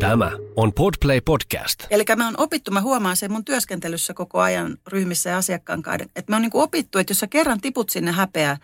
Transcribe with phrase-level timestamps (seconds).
[0.00, 1.84] Tämä on Podplay Podcast.
[1.90, 6.08] Eli me on opittu, mä huomaan sen mun työskentelyssä koko ajan ryhmissä ja asiakkaan kanssa,
[6.16, 8.56] että me on niin kuin opittu, että jos sä kerran tiput sinne häpeä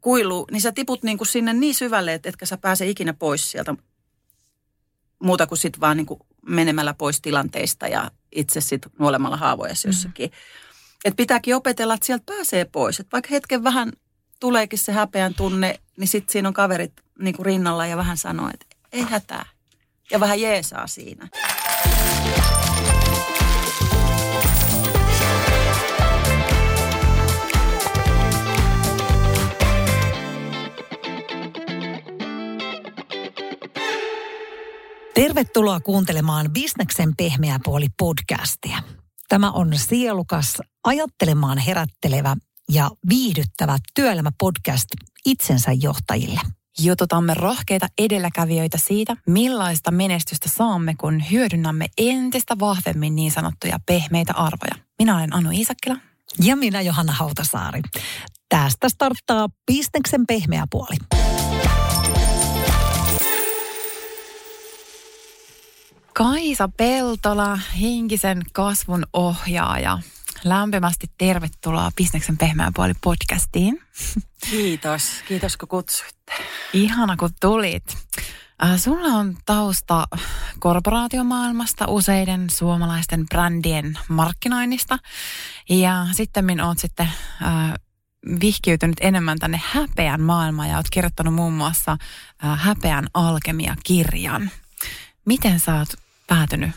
[0.00, 3.50] kuilu, niin sä tiput niin kuin sinne niin syvälle, että etkä sä pääse ikinä pois
[3.50, 3.74] sieltä
[5.18, 10.30] muuta kuin sit vaan niin kuin menemällä pois tilanteista ja itse sitten nuolemalla haavoja jossakin.
[10.30, 10.36] Mm.
[11.04, 13.00] Että pitääkin opetella, että sieltä pääsee pois.
[13.00, 13.92] Että vaikka hetken vähän
[14.40, 18.50] tuleekin se häpeän tunne, niin sitten siinä on kaverit niin kuin rinnalla ja vähän sanoo,
[18.54, 19.46] että ei hätää.
[20.10, 21.28] Ja vähän jeesaa siinä.
[35.14, 38.78] Tervetuloa kuuntelemaan Bisneksen pehmeä puoli podcastia.
[39.28, 42.36] Tämä on sielukas, ajattelemaan herättelevä
[42.72, 44.86] ja viihdyttävä työelämäpodcast
[45.26, 46.40] itsensä johtajille.
[46.80, 54.84] Jututamme rohkeita edelläkävijöitä siitä, millaista menestystä saamme, kun hyödynnämme entistä vahvemmin niin sanottuja pehmeitä arvoja.
[54.98, 55.96] Minä olen Anu Iisakkila.
[56.42, 57.80] Ja minä Johanna Hautasaari.
[58.48, 60.96] Tästä starttaa Bisneksen pehmeä puoli.
[66.14, 69.98] Kaisa Peltola, henkisen kasvun ohjaaja.
[70.44, 73.82] Lämpimästi tervetuloa Bisneksen pehmeä puoli podcastiin.
[74.50, 75.02] Kiitos.
[75.28, 76.32] Kiitos kun kutsuitte.
[76.72, 77.96] Ihana kun tulit.
[78.64, 80.08] Äh, sulla on tausta
[80.58, 84.98] korporaatiomaailmasta, useiden suomalaisten brändien markkinoinnista.
[85.68, 87.08] Ja sitten oot sitten
[87.42, 87.72] äh,
[88.40, 91.92] vihkiytynyt enemmän tänne häpeän maailmaan ja oot kirjoittanut muun muassa
[92.44, 94.50] äh, Häpeän alkemia-kirjan.
[95.24, 95.88] Miten sä oot
[96.26, 96.70] päätynyt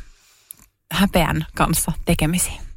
[0.91, 2.68] häpeän kanssa tekemisiin?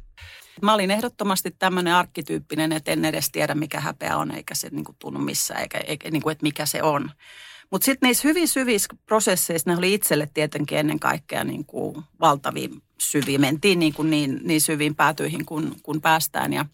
[0.61, 4.85] Mä olin ehdottomasti tämmöinen arkkityyppinen, että en edes tiedä mikä häpeä on, eikä se niin
[4.85, 7.11] kuin, tunnu missään, eikä, eikä niin kuin, että mikä se on.
[7.71, 12.81] Mutta sitten niissä hyvin syvissä prosesseissa, ne oli itselle tietenkin ennen kaikkea niin kuin valtaviin
[12.97, 13.41] syviin.
[13.41, 16.53] Mentiin niin, kuin niin, niin syviin päätyihin, kun, kun päästään.
[16.53, 16.65] Ja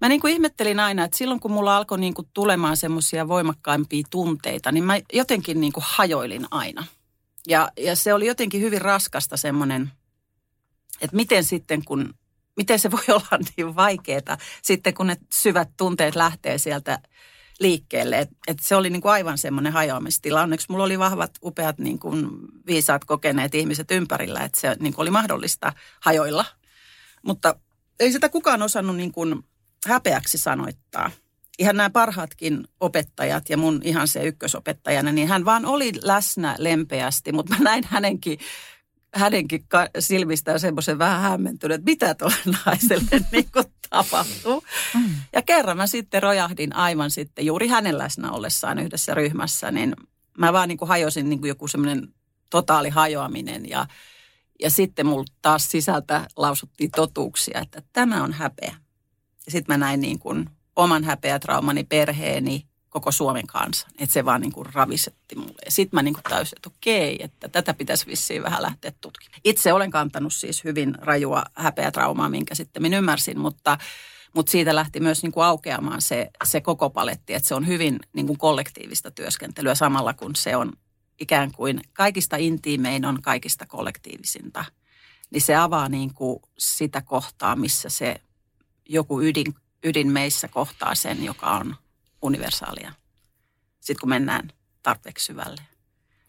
[0.00, 4.06] mä niin kuin ihmettelin aina, että silloin kun mulla alkoi niin kuin tulemaan semmoisia voimakkaimpia
[4.10, 6.84] tunteita, niin mä jotenkin niin kuin hajoilin aina.
[7.48, 9.92] Ja, ja se oli jotenkin hyvin raskasta semmoinen,
[11.00, 12.14] että miten sitten kun,
[12.56, 16.98] miten se voi olla niin vaikeaa sitten kun ne syvät tunteet lähtee sieltä
[17.60, 18.18] liikkeelle.
[18.18, 20.42] Et, et se oli niin kuin aivan semmoinen hajoamistila.
[20.42, 22.28] Onneksi mulla oli vahvat, upeat, niin kuin
[22.66, 26.44] viisaat, kokeneet ihmiset ympärillä, että se niin kuin oli mahdollista hajoilla.
[27.22, 27.56] Mutta
[28.00, 29.44] ei sitä kukaan osannut niin kuin
[29.86, 31.10] häpeäksi sanoittaa–
[31.58, 37.32] ihan nämä parhaatkin opettajat ja mun ihan se ykkösopettajana, niin hän vaan oli läsnä lempeästi,
[37.32, 38.38] mutta mä näin hänenkin
[39.18, 39.66] hänenkin
[39.98, 44.64] silmistään semmoisen vähän hämmentynyt, että mitä tuolle naiselle niin kuin tapahtuu.
[44.94, 45.14] Mm.
[45.32, 49.96] Ja kerran mä sitten rojahdin aivan sitten juuri hänen läsnä ollessaan yhdessä ryhmässä, niin
[50.38, 52.08] mä vaan niin kuin hajosin niin kuin joku semmoinen
[52.50, 53.86] totaali hajoaminen ja,
[54.60, 58.74] ja sitten mulla taas sisältä lausuttiin totuuksia, että tämä on häpeä.
[59.46, 62.66] Ja sitten mä näin niin kuin oman häpeätraumani, perheeni,
[62.96, 63.90] koko Suomen kansan.
[63.98, 65.58] Että se vaan niin kuin ravisetti mulle.
[65.64, 69.40] Ja sitten mä niin kuin täysin, että okei, että tätä pitäisi vissiin vähän lähteä tutkimaan.
[69.44, 73.78] Itse olen kantanut siis hyvin rajua häpeätraumaa, minkä sitten minä ymmärsin, mutta,
[74.34, 77.98] mutta siitä lähti myös niin kuin aukeamaan se, se koko paletti, että se on hyvin
[78.12, 80.72] niin kuin kollektiivista työskentelyä samalla kun se on
[81.20, 84.64] ikään kuin kaikista intiimein on kaikista kollektiivisinta.
[85.30, 88.20] Niin se avaa niin kuin sitä kohtaa, missä se
[88.88, 89.54] joku ydin,
[89.84, 91.76] ydin meissä kohtaa sen, joka on
[92.22, 92.92] universaalia.
[93.80, 95.62] Sitten kun mennään tarpeeksi syvälle.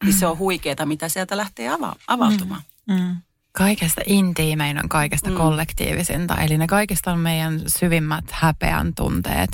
[0.04, 2.62] Niin se on huikeeta, mitä sieltä lähtee ava- avautumaan.
[2.88, 2.94] Mm.
[2.94, 3.16] Mm.
[3.52, 5.36] Kaikesta intiimein on kaikesta mm.
[5.36, 6.34] kollektiivisinta.
[6.34, 9.50] Eli ne kaikista on meidän syvimmät häpeän tunteet,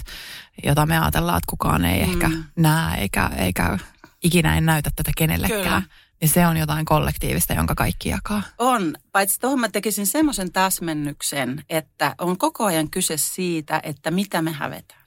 [0.65, 2.13] jota me ajatellaan, että kukaan ei mm.
[2.13, 3.79] ehkä näe eikä, eikä
[4.25, 5.63] ikinä ei näytä tätä kenellekään.
[5.63, 5.83] Kyllä.
[6.21, 8.43] Niin se on jotain kollektiivista, jonka kaikki jakaa.
[8.59, 8.95] On.
[9.13, 14.53] Paitsi tuohon mä tekisin semmoisen täsmennyksen, että on koko ajan kyse siitä, että mitä me
[14.53, 15.04] hävetään.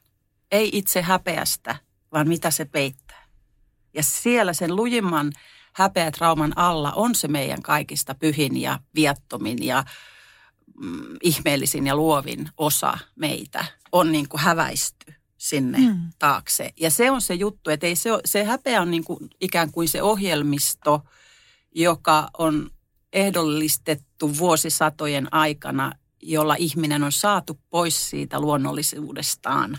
[0.51, 1.75] Ei itse häpeästä,
[2.11, 3.27] vaan mitä se peittää.
[3.93, 5.31] Ja siellä sen lujimman
[5.73, 9.83] häpeätrauman alla on se meidän kaikista pyhin ja viattomin ja
[10.81, 13.65] mm, ihmeellisin ja luovin osa meitä.
[13.91, 16.09] On niin kuin häväisty sinne mm.
[16.19, 16.73] taakse.
[16.79, 19.87] Ja se on se juttu, että ei se, se häpeä on niin kuin ikään kuin
[19.87, 21.01] se ohjelmisto,
[21.75, 22.71] joka on
[23.13, 25.91] ehdollistettu vuosisatojen aikana,
[26.21, 29.77] jolla ihminen on saatu pois siitä luonnollisuudestaan.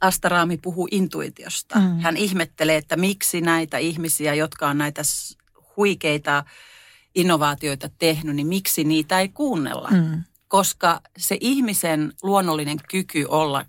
[0.00, 1.78] Astaraami puhuu intuitiosta.
[1.78, 2.00] Mm.
[2.00, 5.02] Hän ihmettelee, että miksi näitä ihmisiä, jotka on näitä
[5.76, 6.44] huikeita
[7.14, 9.88] innovaatioita tehnyt, niin miksi niitä ei kuunnella.
[9.90, 10.24] Mm.
[10.48, 13.64] Koska se ihmisen luonnollinen kyky olla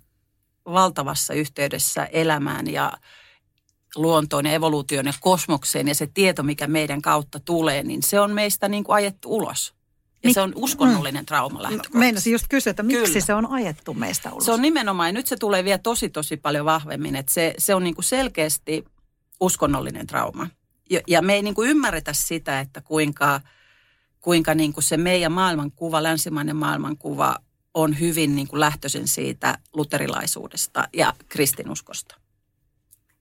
[0.64, 2.92] valtavassa yhteydessä elämään ja
[3.96, 8.30] luontoon ja evoluutioon ja kosmokseen ja se tieto, mikä meidän kautta tulee, niin se on
[8.30, 9.75] meistä niin kuin ajettu ulos.
[10.28, 11.26] Ja se on uskonnollinen mm.
[11.26, 11.98] trauma lähtökohtaisesti.
[11.98, 13.26] Meinasin just kysyä, että miksi Kyllä.
[13.26, 14.44] se on ajettu meistä ulos?
[14.44, 17.74] Se on nimenomaan, ja nyt se tulee vielä tosi tosi paljon vahvemmin, että se, se
[17.74, 18.84] on niin kuin selkeästi
[19.40, 20.46] uskonnollinen trauma.
[20.90, 23.40] Ja, ja me ei niin kuin ymmärretä sitä, että kuinka,
[24.20, 27.36] kuinka niin kuin se meidän maailmankuva, länsimainen maailmankuva
[27.74, 32.25] on hyvin niin kuin lähtöisin siitä luterilaisuudesta ja kristinuskosta.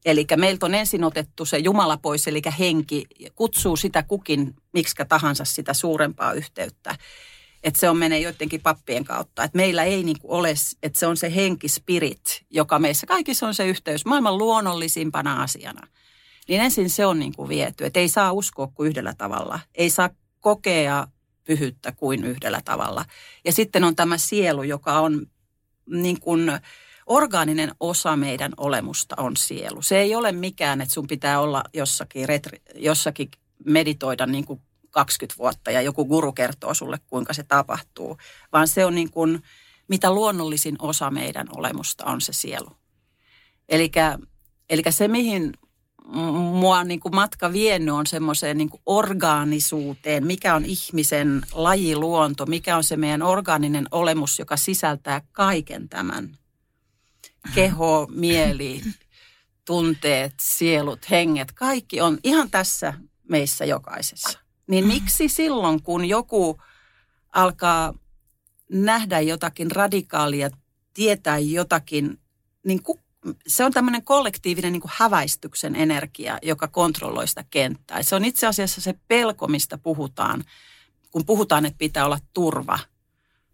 [0.05, 3.05] Eli meiltä on ensin otettu se Jumala pois, eli henki
[3.35, 6.95] kutsuu sitä kukin miksikä tahansa sitä suurempaa yhteyttä.
[7.63, 9.43] Että se on menee joidenkin pappien kautta.
[9.43, 10.53] Että meillä ei niin ole,
[10.83, 15.87] että se on se henki, spirit, joka meissä kaikissa on se yhteys maailman luonnollisimpana asiana.
[16.47, 19.59] Niin ensin se on niin kuin viety, että ei saa uskoa kuin yhdellä tavalla.
[19.75, 20.09] Ei saa
[20.39, 21.07] kokea
[21.43, 23.05] pyhyttä kuin yhdellä tavalla.
[23.45, 25.25] Ja sitten on tämä sielu, joka on
[25.89, 26.51] niin kuin
[27.05, 29.81] orgaaninen osa meidän olemusta on sielu.
[29.81, 33.29] Se ei ole mikään, että sun pitää olla jossakin, retri, jossakin
[33.65, 34.61] meditoida niin kuin
[34.91, 38.17] 20 vuotta ja joku guru kertoo sulle, kuinka se tapahtuu,
[38.53, 39.43] vaan se on niin kuin,
[39.87, 42.69] mitä luonnollisin osa meidän olemusta on se sielu.
[43.69, 45.53] Eli se, mihin
[46.51, 52.83] mua niin kuin matka vienyt on semmoiseen niin orgaanisuuteen, mikä on ihmisen lajiluonto, mikä on
[52.83, 56.37] se meidän orgaaninen olemus, joka sisältää kaiken tämän.
[57.53, 58.81] Keho, mieli,
[59.65, 62.93] tunteet, sielut, henget, kaikki on ihan tässä
[63.29, 64.39] meissä jokaisessa.
[64.67, 66.61] Niin miksi silloin, kun joku
[67.33, 67.93] alkaa
[68.71, 70.49] nähdä jotakin radikaalia,
[70.93, 72.19] tietää jotakin,
[72.65, 72.99] niin ku,
[73.47, 78.03] se on tämmöinen kollektiivinen niin häväistyksen energia, joka kontrolloi sitä kenttää.
[78.03, 80.43] Se on itse asiassa se pelko, mistä puhutaan,
[81.11, 82.79] kun puhutaan, että pitää olla turva.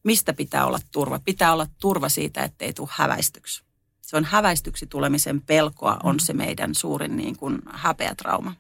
[0.04, 1.20] Mistä pitää olla turva?
[1.20, 3.64] Pitää olla turva siitä, ettei tule häväistyksi.
[4.12, 8.56] Se on häväistyksi tulemisen pelkoa, on se meidän suurin niin kuin häpeätrauma.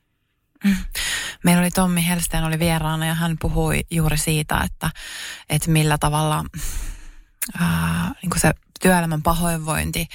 [1.44, 4.89] Meillä oli Tommi Helsten oli vieraana ja hän puhui juuri siitä, että,
[5.50, 6.45] että millä tavalla
[7.59, 8.51] ää, niin kuin se
[8.81, 10.07] työelämän pahoinvointi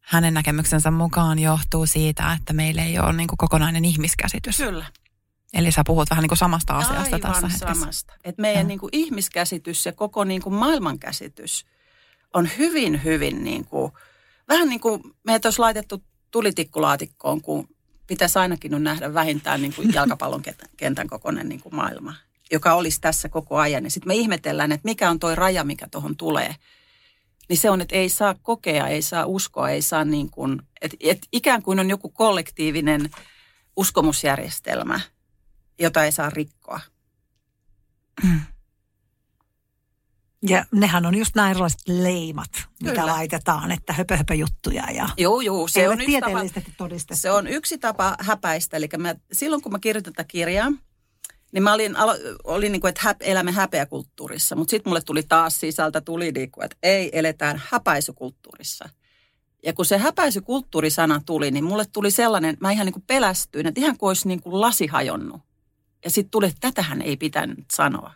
[0.00, 4.56] hänen näkemyksensä mukaan johtuu siitä, että meillä ei ole niin kuin kokonainen ihmiskäsitys.
[4.56, 4.86] Kyllä.
[5.52, 7.74] Eli sä puhut vähän niin kuin samasta asiasta Aivan tässä hetkessä.
[7.74, 8.14] samasta.
[8.24, 11.66] Et meidän niin kuin ihmiskäsitys ja koko niin kuin maailmankäsitys
[12.32, 13.92] on hyvin, hyvin niin kuin,
[14.48, 17.68] vähän niin kuin meitä olisi laitettu tulitikkulaatikkoon, kun
[18.06, 20.42] pitäisi ainakin nyt nähdä vähintään niin kuin jalkapallon
[20.76, 22.14] kentän kokoinen niin kuin maailma,
[22.52, 23.84] joka olisi tässä koko ajan.
[23.84, 26.56] Ja sitten me ihmetellään, että mikä on tuo raja, mikä tuohon tulee.
[27.48, 30.96] Niin se on, että ei saa kokea, ei saa uskoa, ei saa niin kuin, että,
[31.00, 33.10] että ikään kuin on joku kollektiivinen
[33.76, 35.00] uskomusjärjestelmä,
[35.78, 36.80] jota ei saa rikkoa.
[40.48, 42.50] Ja nehän on just näin erilaiset leimat,
[42.82, 43.06] mitä Kyllä.
[43.06, 44.90] laitetaan, että höpö, höpö juttuja.
[44.90, 46.38] Ja joo, joo, se on, yksi tapa,
[46.76, 47.20] todistettu.
[47.20, 48.76] se on yksi tapa häpäistä.
[48.76, 50.72] Eli mä, silloin kun mä kirjoitin tätä kirjaa,
[51.52, 51.94] niin mä olin,
[52.44, 54.56] olin niin kuin, että häp, elämme häpeäkulttuurissa.
[54.56, 58.88] Mutta sitten mulle tuli taas sisältä tuli niin kuin, että ei, eletään häpäisykulttuurissa.
[59.64, 63.80] Ja kun se häpäisykulttuurisana tuli, niin mulle tuli sellainen, mä ihan niin kuin pelästyin, että
[63.80, 65.40] ihan kuin olisi niin kuin lasi hajonnut.
[66.04, 68.12] Ja sitten tuli, että tätähän ei pitänyt sanoa.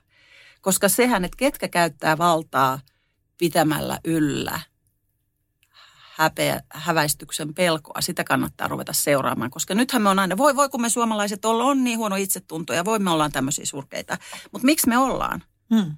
[0.61, 2.81] Koska sehän, että ketkä käyttää valtaa
[3.39, 4.61] pitämällä yllä
[6.19, 9.51] häpeä, häväistyksen pelkoa, sitä kannattaa ruveta seuraamaan.
[9.51, 12.73] Koska nythän me on aina, voi, voi kun me suomalaiset olla, on niin huono itsetunto
[12.73, 14.19] ja voi me ollaan tämmöisiä surkeita.
[14.53, 15.43] Mutta miksi me ollaan?
[15.75, 15.95] Hmm.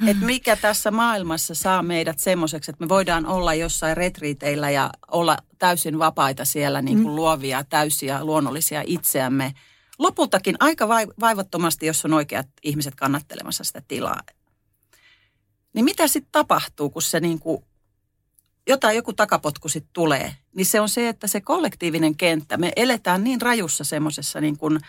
[0.00, 0.08] Mm.
[0.08, 5.36] Että mikä tässä maailmassa saa meidät semmoiseksi, että me voidaan olla jossain retriiteillä ja olla
[5.58, 7.16] täysin vapaita siellä niin kuin mm.
[7.16, 9.54] luovia, täysiä, luonnollisia itseämme–
[10.02, 10.88] lopultakin aika
[11.20, 14.20] vaivattomasti, jos on oikeat ihmiset kannattelemassa sitä tilaa.
[15.72, 17.64] Niin mitä sitten tapahtuu, kun se niin kuin,
[18.68, 20.36] jotain joku takapotku sitten tulee?
[20.56, 24.80] Niin se on se, että se kollektiivinen kenttä, me eletään niin rajussa semmoisessa niin kuin,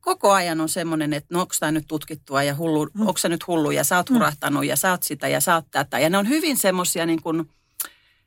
[0.00, 3.00] koko ajan on semmoinen, että no onko tämä nyt tutkittua ja hullu, mm.
[3.00, 4.14] onko se nyt hullu ja sä oot mm.
[4.14, 5.98] hurahtanut ja sä oot sitä ja sä oot tätä.
[5.98, 7.50] Ja ne on hyvin semmoisia niin kuin,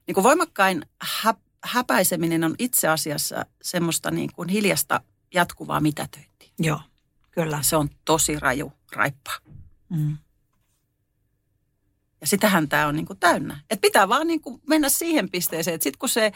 [0.08, 1.34] niin kuin voimakkain hä,
[1.64, 5.02] häpäiseminen on itse asiassa semmoista niin kuin hiljasta
[5.34, 6.50] jatkuvaa mitätöintiä.
[6.60, 6.82] Joo,
[7.32, 7.60] kyllä.
[7.62, 9.32] Se on tosi raju raippa.
[9.90, 10.18] Mm.
[12.22, 13.60] Ja sitähän tämä on niinku täynnä.
[13.70, 16.32] Et pitää vaan niinku mennä siihen pisteeseen, että sitten kun se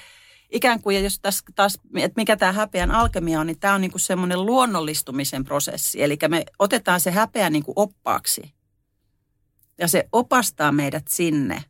[0.51, 3.81] ikään kuin, ja jos taas, taas että mikä tämä häpeän alkemia on, niin tämä on
[3.81, 6.03] niinku semmoinen luonnollistumisen prosessi.
[6.03, 8.53] Eli me otetaan se häpeä niinku oppaaksi.
[9.77, 11.63] Ja se opastaa meidät sinne,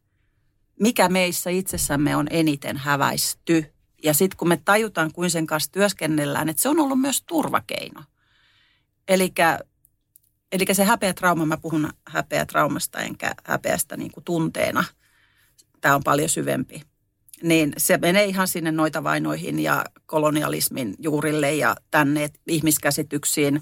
[0.79, 3.75] mikä meissä itsessämme on eniten häväisty
[4.05, 8.03] ja sitten kun me tajutaan, kuin sen kanssa työskennellään, että se on ollut myös turvakeino.
[9.07, 14.83] Eli se häpeätrauma, mä puhun häpeätraumasta enkä häpeästä niin kuin tunteena.
[15.81, 16.81] Tämä on paljon syvempi.
[17.43, 23.62] niin se menee ihan sinne noita vainoihin ja kolonialismin juurille ja tänne ihmiskäsityksiin,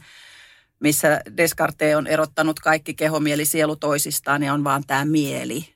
[0.79, 5.73] missä Descartes on erottanut kaikki keho, mieli, sielu toisistaan ja on vaan tämä mieli.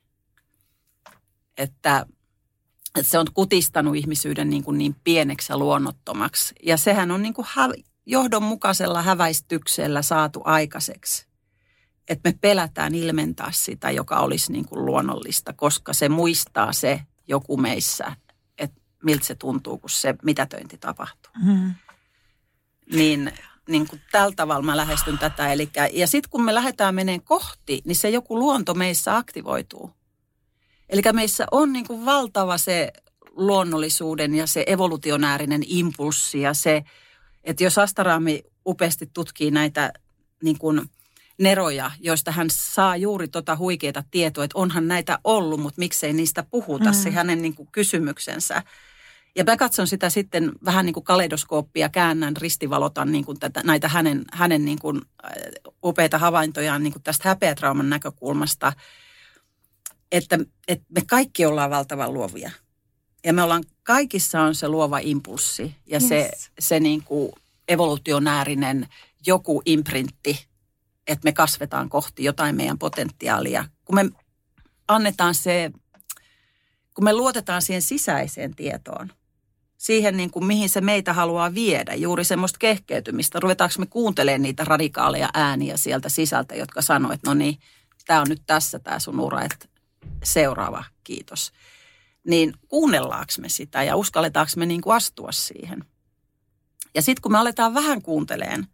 [1.58, 2.06] Että,
[2.96, 6.56] että se on kutistanut ihmisyyden niin, kuin niin pieneksi ja luonnottomaksi.
[6.64, 7.74] Ja sehän on niin kuin hä-
[8.06, 11.28] johdonmukaisella häväistyksellä saatu aikaiseksi.
[12.08, 17.58] Että me pelätään ilmentää sitä, joka olisi niin kuin luonnollista, koska se muistaa se joku
[17.58, 18.16] meissä,
[18.58, 21.32] että miltä se tuntuu, kun se mitätöinti tapahtuu.
[21.44, 21.74] Mm.
[22.94, 23.32] Niin,
[23.68, 25.54] niin kuin tällä tavalla mä lähestyn tätä.
[25.54, 29.97] Elikkä, ja sitten kun me lähdetään meneen kohti, niin se joku luonto meissä aktivoituu.
[30.90, 32.92] Eli meissä on niin kuin valtava se
[33.32, 36.84] luonnollisuuden ja se evolutionäärinen impulssi ja se,
[37.44, 39.94] että jos Astaraami upeasti tutkii näitä
[40.44, 40.82] niin kuin
[41.38, 46.44] neroja, joista hän saa juuri tota huikeita tietoa, että onhan näitä ollut, mutta miksei niistä
[46.44, 46.94] puhuta, mm.
[46.94, 48.64] se hänen niin kuin kysymyksensä.
[49.36, 53.88] Ja mä katson sitä sitten vähän niin kuin kaleidoskooppia, käännän, ristivalotan niin kuin tätä, näitä
[53.88, 55.02] hänen, hänen niin kuin,
[55.84, 58.74] upeita havaintojaan niin kuin tästä häpeätrauman näkökulmasta,
[60.12, 62.52] että, että me kaikki ollaan valtavan luovia.
[63.26, 66.10] Ja me ollaan, kaikissa on se luova impulssi ja yes.
[66.10, 67.32] se, se niin kuin
[67.68, 68.88] evolutionäärinen
[69.26, 70.48] joku imprintti,
[71.08, 73.66] että me kasvetaan kohti jotain meidän potentiaalia.
[73.86, 74.10] Kun me
[74.88, 75.72] annetaan se,
[76.94, 79.12] kun me luotetaan siihen sisäiseen tietoon,
[79.78, 83.40] siihen niin kuin mihin se meitä haluaa viedä, juuri semmoista kehkeytymistä.
[83.40, 87.60] Ruvetaanko me kuuntelemaan niitä radikaaleja ääniä sieltä sisältä, jotka sanoo, että no niin,
[88.06, 89.66] tämä on nyt tässä tämä sun ura, että
[90.24, 91.52] seuraava, kiitos.
[92.24, 95.86] Niin kuunnellaanko me sitä ja uskalletaanko me niin kuin astua siihen.
[96.96, 98.68] Ja sitten kun me aletaan vähän kuunteleen,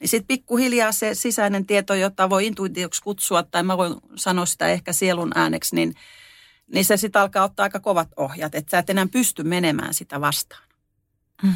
[0.00, 4.68] niin sitten pikkuhiljaa se sisäinen tieto, jota voi intuitioksi kutsua, tai mä voin sanoa sitä
[4.68, 5.94] ehkä sielun ääneksi, niin,
[6.72, 10.20] niin se sitten alkaa ottaa aika kovat ohjat, että sä et enää pysty menemään sitä
[10.20, 10.62] vastaan.
[11.42, 11.54] Mm.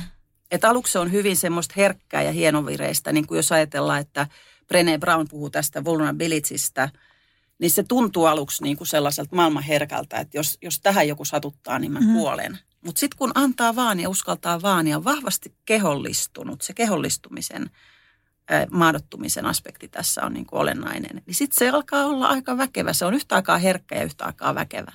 [0.50, 4.26] Et aluksi se on hyvin semmoista herkkää ja hienovireistä, niin kuin jos ajatellaan, että
[4.72, 6.88] Brené Brown puhuu tästä vulnerabilitystä,
[7.58, 11.78] niin se tuntuu aluksi niin kuin sellaiselta maailman herkältä, että jos, jos tähän joku satuttaa,
[11.78, 12.12] niin mä mm.
[12.12, 12.58] kuolen.
[12.80, 17.70] Mutta sitten kun antaa vaan ja uskaltaa vaan ja on vahvasti kehollistunut, se kehollistumisen–
[18.70, 21.22] maadottumisen aspekti tässä on niin kuin olennainen.
[21.26, 22.92] Niin sitten se alkaa olla aika väkevä.
[22.92, 24.92] Se on yhtä aikaa herkkä ja yhtä aikaa väkevä.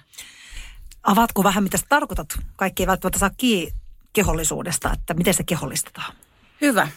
[1.03, 2.27] Avaatko vähän, mitä sä tarkoitat?
[2.55, 3.73] Kaikki ei välttämättä saa kiinni
[4.13, 6.13] kehollisuudesta, että miten se kehollistetaan?
[6.61, 6.87] Hyvä.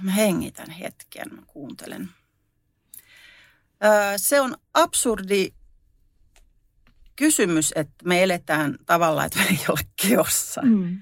[0.00, 2.08] Mä hengitän hetken, mä kuuntelen.
[4.16, 5.52] Se on absurdi
[7.16, 10.60] kysymys, että me eletään tavalla, että me ei ole keossa.
[10.64, 10.98] Mm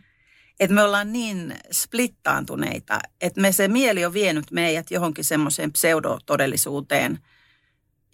[0.60, 7.18] että me ollaan niin splittaantuneita, että me se mieli on vienyt meidät johonkin semmoiseen pseudotodellisuuteen,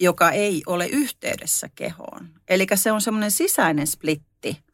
[0.00, 2.28] joka ei ole yhteydessä kehoon.
[2.48, 4.64] Eli se on semmoinen sisäinen splitti,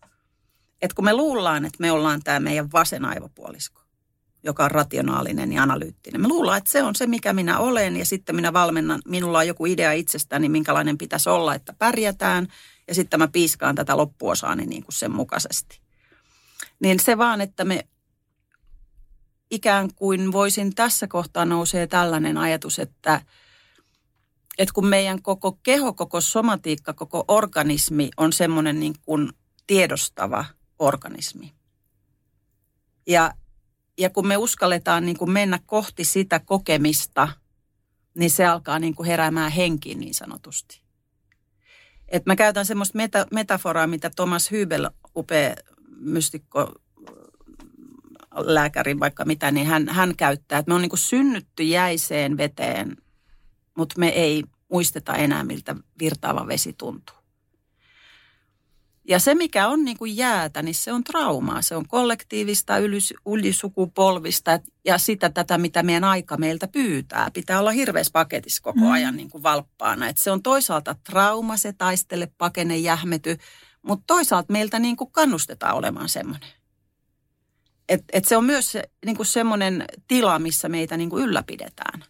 [0.83, 3.80] että kun me luullaan, että me ollaan tämä meidän vasen aivopuolisko,
[4.43, 6.21] joka on rationaalinen ja analyyttinen.
[6.21, 9.47] Me luullaan, että se on se, mikä minä olen ja sitten minä valmennan, minulla on
[9.47, 12.47] joku idea itsestäni, minkälainen pitäisi olla, että pärjätään
[12.89, 15.81] ja sitten mä piiskaan tätä loppuosaani niin kuin sen mukaisesti.
[16.81, 17.89] Niin se vaan, että me
[19.51, 23.23] ikään kuin voisin tässä kohtaa nousee tällainen ajatus, että,
[24.59, 29.33] että kun meidän koko keho, koko somatiikka, koko organismi on semmoinen niin kuin
[29.67, 30.45] tiedostava
[30.79, 31.53] organismi.
[33.07, 33.35] Ja,
[34.01, 37.29] ja kun me uskalletaan niin kuin mennä kohti sitä kokemista,
[38.15, 40.83] niin se alkaa niin kuin heräämään henkiin niin sanotusti.
[42.09, 45.55] Et mä käytän semmoista meta, metaforaa, mitä Thomas Hybel, upea
[46.01, 46.73] mystikko
[48.35, 52.97] lääkäri vaikka mitä, niin hän, hän käyttää, että me on niin kuin synnytty jäiseen veteen,
[53.77, 57.17] mutta me ei muisteta enää, miltä virtaava vesi tuntuu.
[59.11, 61.63] Ja se, mikä on niin kuin jäätä, niin se on traumaa.
[61.63, 62.75] Se on kollektiivista,
[63.27, 67.31] ylisukupolvista ja sitä tätä, mitä meidän aika meiltä pyytää.
[67.35, 68.91] Pitää olla hirveässä paketissa koko mm.
[68.91, 70.09] ajan niin kuin valppaana.
[70.09, 73.39] Et se on toisaalta trauma, se taistele, pakene, jähmety,
[73.83, 76.49] mutta toisaalta meiltä niin kuin kannustetaan olemaan semmoinen.
[77.89, 82.05] Et, et se on myös se, niin kuin semmoinen tila, missä meitä niin kuin ylläpidetään.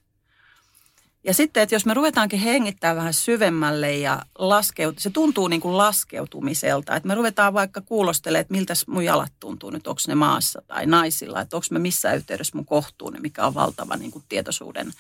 [1.25, 5.77] Ja sitten, että jos me ruvetaankin hengittää vähän syvemmälle ja laskeut, se tuntuu niin kuin
[5.77, 6.97] laskeutumiselta.
[6.97, 10.87] Että me ruvetaan vaikka kuulostelemaan, että miltä mun jalat tuntuu nyt, onko ne maassa tai
[10.87, 14.93] naisilla, että onko me missään yhteydessä mun kohtuun, mikä on valtava niin kuin tietoisuuden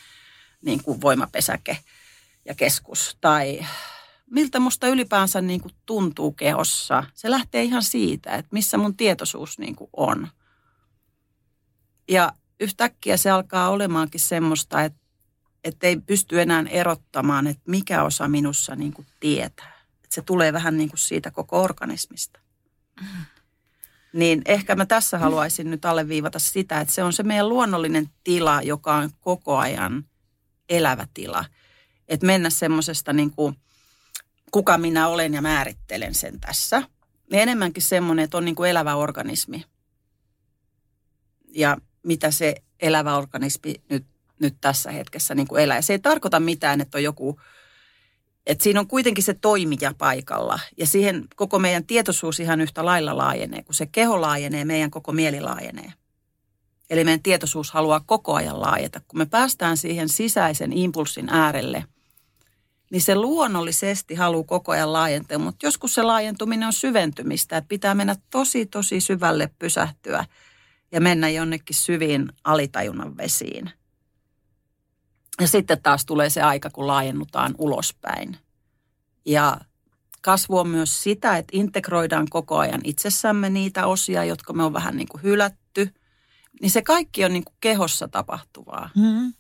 [0.63, 1.79] niin kuin voimapesäke
[2.45, 3.17] ja keskus.
[3.21, 3.67] Tai
[4.31, 7.05] miltä musta ylipäänsä niin kuin tuntuu kehossa.
[7.15, 10.29] Se lähtee ihan siitä, että missä mun tietoisuus niin kuin on.
[12.09, 15.00] Ja yhtäkkiä se alkaa olemaankin semmoista, että,
[15.65, 19.81] että ei pysty enää erottamaan, että mikä osa minussa niin kuin tietää.
[20.05, 22.41] Että se tulee vähän niin kuin siitä koko organismista.
[24.13, 28.63] Niin ehkä mä tässä haluaisin nyt alleviivata sitä, että se on se meidän luonnollinen tila,
[28.63, 30.05] joka on koko ajan
[30.69, 31.45] elävä tila.
[32.09, 33.57] Että mennä semmoisesta niin kuin,
[34.51, 36.83] kuka minä olen ja määrittelen sen tässä.
[37.31, 39.65] Niin enemmänkin semmoinen, että on niin kuin elävä organismi.
[41.49, 44.07] Ja mitä se elävä organismi nyt,
[44.41, 45.79] nyt tässä hetkessä niin kuin elää.
[45.79, 47.41] Ja se ei tarkoita mitään, että on joku,
[48.47, 50.61] että siinä on kuitenkin se toimija paikalla.
[50.77, 53.63] Ja siihen koko meidän tietoisuus ihan yhtä lailla laajenee.
[53.63, 55.93] Kun se keho laajenee, meidän koko mieli laajenee.
[56.91, 59.01] Eli meidän tietoisuus haluaa koko ajan laajeta.
[59.09, 61.85] Kun me päästään siihen sisäisen impulssin äärelle,
[62.91, 65.39] niin se luonnollisesti haluaa koko ajan laajentaa.
[65.39, 70.25] Mutta joskus se laajentuminen on syventymistä, että pitää mennä tosi, tosi syvälle pysähtyä
[70.93, 73.71] ja mennä jonnekin syviin alitajunnan vesiin.
[75.41, 78.37] Ja sitten taas tulee se aika, kun laajennutaan ulospäin.
[79.27, 79.61] Ja
[80.21, 84.97] kasvu on myös sitä, että integroidaan koko ajan itsessämme niitä osia, jotka me on vähän
[84.97, 85.95] niin kuin hylätty.
[86.63, 88.91] Niin se kaikki on niin kuin kehossa tapahtuvaa.
[88.97, 89.33] Mm.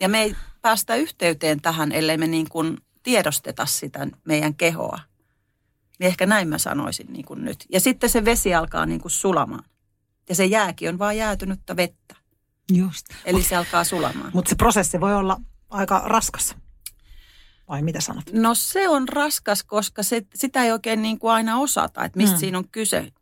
[0.00, 5.00] Ja me ei päästä yhteyteen tähän, ellei me niin kuin tiedosteta sitä meidän kehoa.
[5.98, 7.66] Niin ehkä näin mä sanoisin niin kuin nyt.
[7.72, 9.64] Ja sitten se vesi alkaa niin kuin sulamaan.
[10.28, 12.19] Ja se jääkin on vaan jäätynyttä vettä.
[12.70, 13.06] Just.
[13.24, 14.30] Eli se alkaa sulamaan.
[14.34, 16.56] Mutta se prosessi voi olla aika raskas.
[17.68, 18.24] Vai mitä sanot?
[18.32, 22.36] No se on raskas, koska se, sitä ei oikein niin kuin aina osata, että mistä
[22.36, 22.40] Mm.
[22.40, 23.12] siinä on kyse.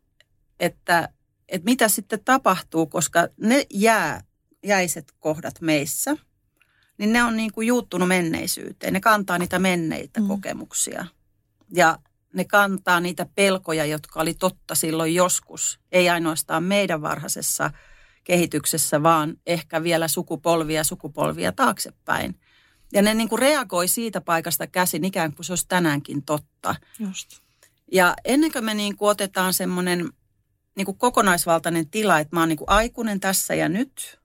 [0.59, 1.09] Että,
[1.47, 4.23] että mitä sitten tapahtuu, koska ne jää,
[4.65, 6.17] jäiset kohdat meissä,
[6.97, 8.93] niin ne on niin kuin juuttunut menneisyyteen.
[8.93, 10.27] Ne kantaa niitä menneitä mm.
[10.27, 11.05] kokemuksia.
[11.75, 11.99] Ja
[12.33, 15.79] ne kantaa niitä pelkoja, jotka oli totta silloin joskus.
[15.91, 17.71] Ei ainoastaan meidän varhaisessa
[18.29, 22.39] kehityksessä, vaan ehkä vielä sukupolvia sukupolvia taaksepäin.
[22.93, 26.75] Ja ne niin kuin reagoi siitä paikasta käsin ikään kuin se olisi tänäänkin totta.
[26.99, 27.29] Just.
[27.91, 30.09] Ja ennen kuin me niin kuin otetaan semmoinen
[30.75, 34.19] niin kuin kokonaisvaltainen tila, että mä oon niin kuin aikuinen tässä ja nyt.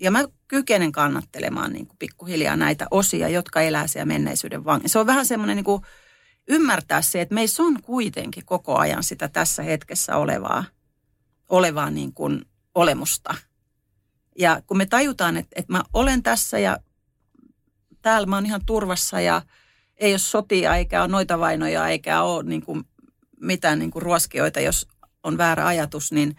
[0.00, 4.88] Ja mä kykenen kannattelemaan niin kuin pikkuhiljaa näitä osia, jotka elää siellä menneisyyden vangin.
[4.88, 5.82] Se on vähän semmoinen niin kuin
[6.48, 10.64] ymmärtää se, että meissä on kuitenkin koko ajan sitä tässä hetkessä olevaa,
[11.48, 13.34] olevaa niin kuin olemusta.
[14.38, 16.78] Ja kun me tajutaan, että, että mä olen tässä ja
[18.02, 19.42] täällä mä oon ihan turvassa ja
[19.96, 22.84] ei ole sotia eikä ole noita vainoja eikä ole niin kuin
[23.40, 24.88] mitään niin kuin ruoskioita, jos
[25.22, 26.36] on väärä ajatus, niin,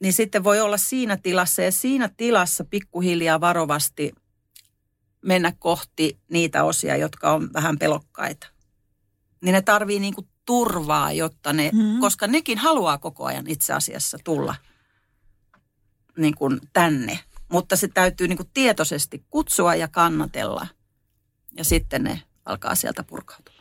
[0.00, 4.12] niin sitten voi olla siinä tilassa ja siinä tilassa pikkuhiljaa varovasti
[5.22, 8.46] mennä kohti niitä osia, jotka on vähän pelokkaita.
[9.44, 11.82] Niin ne tarvii niin kuin turvaa, jotta ne, Mhm.
[11.82, 12.00] mm-hmm.
[12.00, 14.54] koska nekin haluaa koko ajan itse asiassa tulla
[16.16, 17.18] niin kuin tänne.
[17.48, 20.66] Mutta se täytyy niin kuin tietoisesti kutsua ja kannatella.
[21.56, 23.52] Ja sitten ne alkaa sieltä purkautua.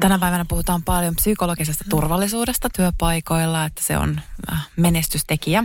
[0.00, 4.20] Tänä päivänä puhutaan paljon psykologisesta turvallisuudesta työpaikoilla, että se on
[4.52, 5.64] äh, menestystekijä.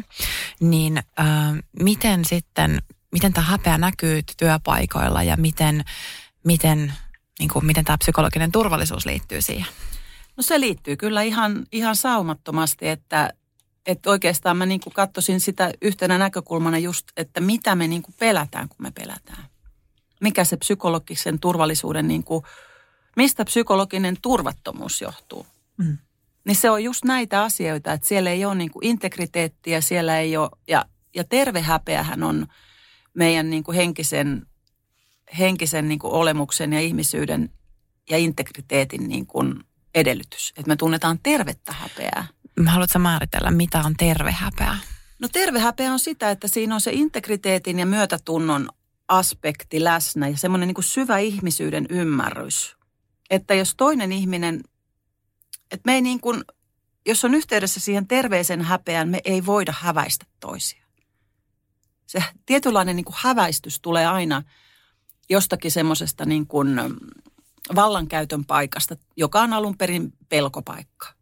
[0.59, 1.25] Niin äh,
[1.79, 5.83] miten sitten, miten tämä häpeä näkyy työpaikoilla ja miten,
[6.43, 6.93] miten,
[7.39, 9.67] niin kuin, miten tämä psykologinen turvallisuus liittyy siihen?
[10.37, 13.33] No se liittyy kyllä ihan, ihan saumattomasti, että,
[13.85, 18.69] että oikeastaan mä niin katsoisin sitä yhtenä näkökulmana just, että mitä me niin kuin pelätään,
[18.69, 19.43] kun me pelätään.
[20.21, 22.43] Mikä se psykologisen turvallisuuden, niin kuin,
[23.15, 25.47] mistä psykologinen turvattomuus johtuu.
[25.77, 25.97] Mm.
[26.45, 30.37] Niin se on just näitä asioita, että siellä ei ole niin kuin integriteettiä, siellä ei
[30.37, 32.47] ole, ja, ja terve häpeähän on
[33.13, 34.45] meidän niin kuin henkisen,
[35.39, 37.49] henkisen niin kuin olemuksen ja ihmisyyden
[38.09, 39.63] ja integriteetin niin kuin
[39.95, 40.53] edellytys.
[40.57, 42.27] Että me tunnetaan tervettä häpeää.
[42.65, 44.77] Haluatko määritellä, mitä on terve häpeä?
[45.19, 48.69] No terve häpeä on sitä, että siinä on se integriteetin ja myötätunnon
[49.07, 52.77] aspekti läsnä ja semmoinen niin kuin syvä ihmisyyden ymmärrys.
[53.29, 54.63] Että jos toinen ihminen,
[55.71, 56.43] että me ei niin kuin,
[57.05, 60.85] jos on yhteydessä siihen terveeseen häpeään, me ei voida häväistä toisia.
[62.09, 64.43] Se tietynlainen niin kuin häväistys tulee aina
[65.29, 66.95] jostakin semmoisesta niin kuin mm,
[67.75, 71.13] vallankäytön paikasta, joka on alun perin pelkopaikka.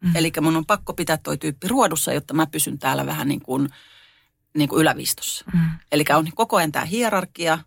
[0.00, 0.16] Mm.
[0.16, 3.68] Eli mun on pakko pitää toi tyyppi ruodussa, jotta mä pysyn täällä vähän niin kuin,
[4.56, 5.44] niin kuin ylävistossa.
[5.54, 5.60] Mm.
[5.92, 7.58] Eli on koko ajan tämä hierarkia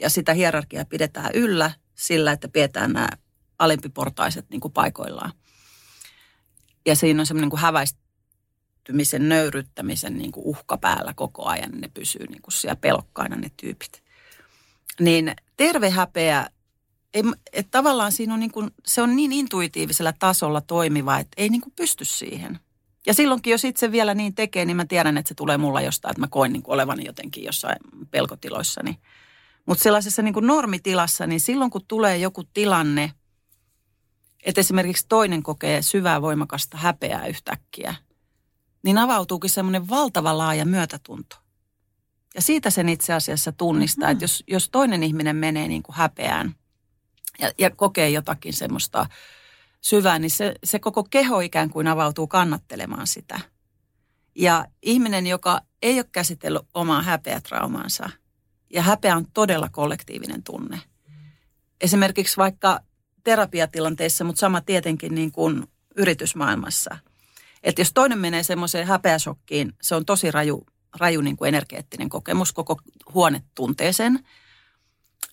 [0.00, 3.08] ja sitä hierarkiaa pidetään yllä sillä, että pidetään nämä
[3.58, 5.32] alempiportaiset niin kuin paikoillaan.
[6.86, 7.60] Ja siinä on semmoinen niin kuin
[8.84, 11.70] häväistymisen, nöyryttämisen niin kuin uhka päällä koko ajan.
[11.80, 14.02] Ne pysyy niin kuin siellä pelokkaina ne tyypit.
[15.00, 16.50] Niin terve häpeä,
[17.52, 21.60] että tavallaan siinä on niin kuin, se on niin intuitiivisella tasolla toimiva, että ei niin
[21.60, 22.58] kuin pysty siihen.
[23.06, 26.10] Ja silloinkin, jos itse vielä niin tekee, niin mä tiedän, että se tulee mulla jostain,
[26.10, 27.76] että mä koen niin kuin olevani jotenkin jossain
[28.10, 28.80] pelkotiloissa.
[29.66, 33.12] Mutta sellaisessa niin kuin normitilassa, niin silloin kun tulee joku tilanne,
[34.44, 37.94] että esimerkiksi toinen kokee syvää voimakasta häpeää yhtäkkiä,
[38.84, 41.36] niin avautuukin semmoinen valtava laaja myötätunto.
[42.34, 44.12] Ja siitä sen itse asiassa tunnistaa, mm-hmm.
[44.12, 46.54] että jos, jos toinen ihminen menee niin kuin häpeään
[47.38, 49.06] ja, ja kokee jotakin semmoista
[49.80, 53.40] syvää, niin se, se koko keho ikään kuin avautuu kannattelemaan sitä.
[54.34, 58.10] Ja ihminen, joka ei ole käsitellyt omaa häpeätraumaansa,
[58.70, 60.80] ja häpeä on todella kollektiivinen tunne.
[61.80, 62.80] Esimerkiksi vaikka
[63.24, 65.66] terapiatilanteissa, mutta sama tietenkin niin kuin
[65.96, 66.98] yritysmaailmassa.
[67.64, 72.52] Että jos toinen menee semmoiseen häpeäsokkiin, se on tosi raju, raju niin kuin energeettinen kokemus,
[72.52, 72.80] koko
[73.14, 74.26] huone tuntee sen.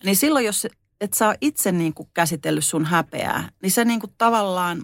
[0.04, 0.66] Niin silloin, jos
[1.00, 4.82] et saa itse niin kuin käsitellyt sun häpeää, niin sä niin kuin tavallaan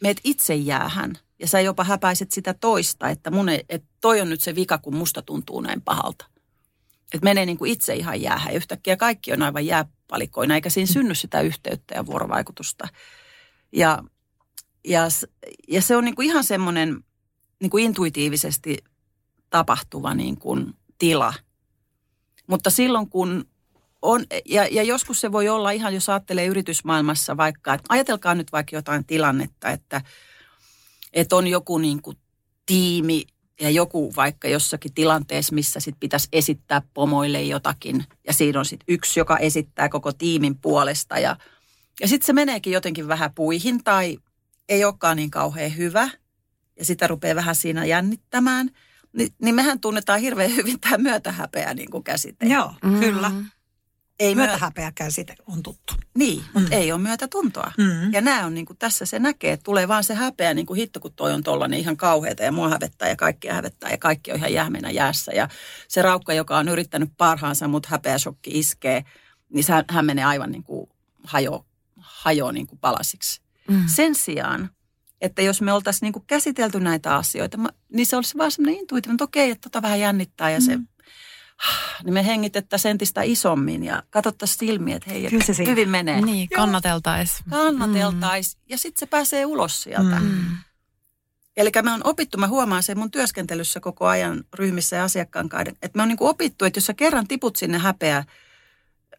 [0.00, 1.18] meet itse jäähän.
[1.38, 4.78] Ja sä jopa häpäiset sitä toista, että mun ei, että toi on nyt se vika,
[4.78, 6.26] kun musta tuntuu näin pahalta.
[7.14, 8.54] Että menee niin kuin itse ihan jäähän.
[8.54, 12.88] Yhtäkkiä kaikki on aivan jääpalikoina, eikä siinä synny sitä yhteyttä ja vuorovaikutusta.
[13.72, 14.02] Ja,
[14.86, 15.02] ja,
[15.68, 17.04] ja se on niin kuin ihan semmoinen
[17.60, 18.78] niin kuin intuitiivisesti
[19.50, 21.34] tapahtuva niin kuin tila.
[22.46, 23.44] Mutta silloin kun
[24.02, 28.52] on, ja, ja joskus se voi olla ihan, jos ajattelee yritysmaailmassa vaikka, että ajatelkaa nyt
[28.52, 30.02] vaikka jotain tilannetta, että,
[31.12, 32.16] että on joku niin kuin
[32.66, 33.22] tiimi
[33.60, 38.84] ja joku vaikka jossakin tilanteessa, missä sit pitäisi esittää pomoille jotakin ja siinä on sitten
[38.88, 41.36] yksi, joka esittää koko tiimin puolesta ja,
[42.00, 44.18] ja sitten se meneekin jotenkin vähän puihin tai
[44.68, 46.08] ei olekaan niin kauhean hyvä
[46.78, 48.70] ja sitä rupeaa vähän siinä jännittämään,
[49.12, 52.46] niin, niin mehän tunnetaan hirveän hyvin tämä myötähäpeä niin kuin käsite.
[52.46, 53.00] Joo, mm.
[53.00, 53.32] kyllä.
[54.18, 55.94] Ei Myötähäpeä käsite on tuttu.
[56.18, 56.72] Niin, mutta mm.
[56.72, 57.72] ei ole myötätuntoa.
[57.78, 58.12] Mm.
[58.12, 60.76] Ja nämä on niin kuin tässä se näkee, että tulee vaan se häpeä niin kuin
[60.76, 64.32] hitto, kun toi on tollainen ihan kauheata ja mua hävettää ja kaikki hävettää ja kaikki
[64.32, 65.32] on ihan jähmeenä jäässä.
[65.32, 65.48] Ja
[65.88, 69.04] se raukka, joka on yrittänyt parhaansa, mutta häpeäsokki iskee,
[69.48, 70.90] niin hän menee aivan niin kuin
[71.24, 73.45] hajo, hajo niin kuin palasiksi.
[73.68, 73.84] Mm.
[73.86, 74.70] Sen sijaan,
[75.20, 77.58] että jos me oltaisiin niin kuin käsitelty näitä asioita,
[77.92, 80.86] niin se olisi vaan semmoinen intuitiivinen, että okei, että tota vähän jännittää ja se mm
[82.04, 86.20] niin me hengitettäisiin entistä isommin ja katsottaisiin silmiä, että hei, se hyvin menee.
[86.20, 87.50] Niin, kannateltaisiin.
[87.50, 88.60] Kannateltaisiin.
[88.60, 88.66] Mm.
[88.70, 90.20] Ja sitten se pääsee ulos sieltä.
[90.20, 90.56] Mm.
[91.56, 95.74] Eli me on opittu, mä huomaan sen mun työskentelyssä koko ajan ryhmissä ja asiakkaan kanssa,
[95.82, 98.24] että me on niin kuin opittu, että jos sä kerran tiput sinne häpeä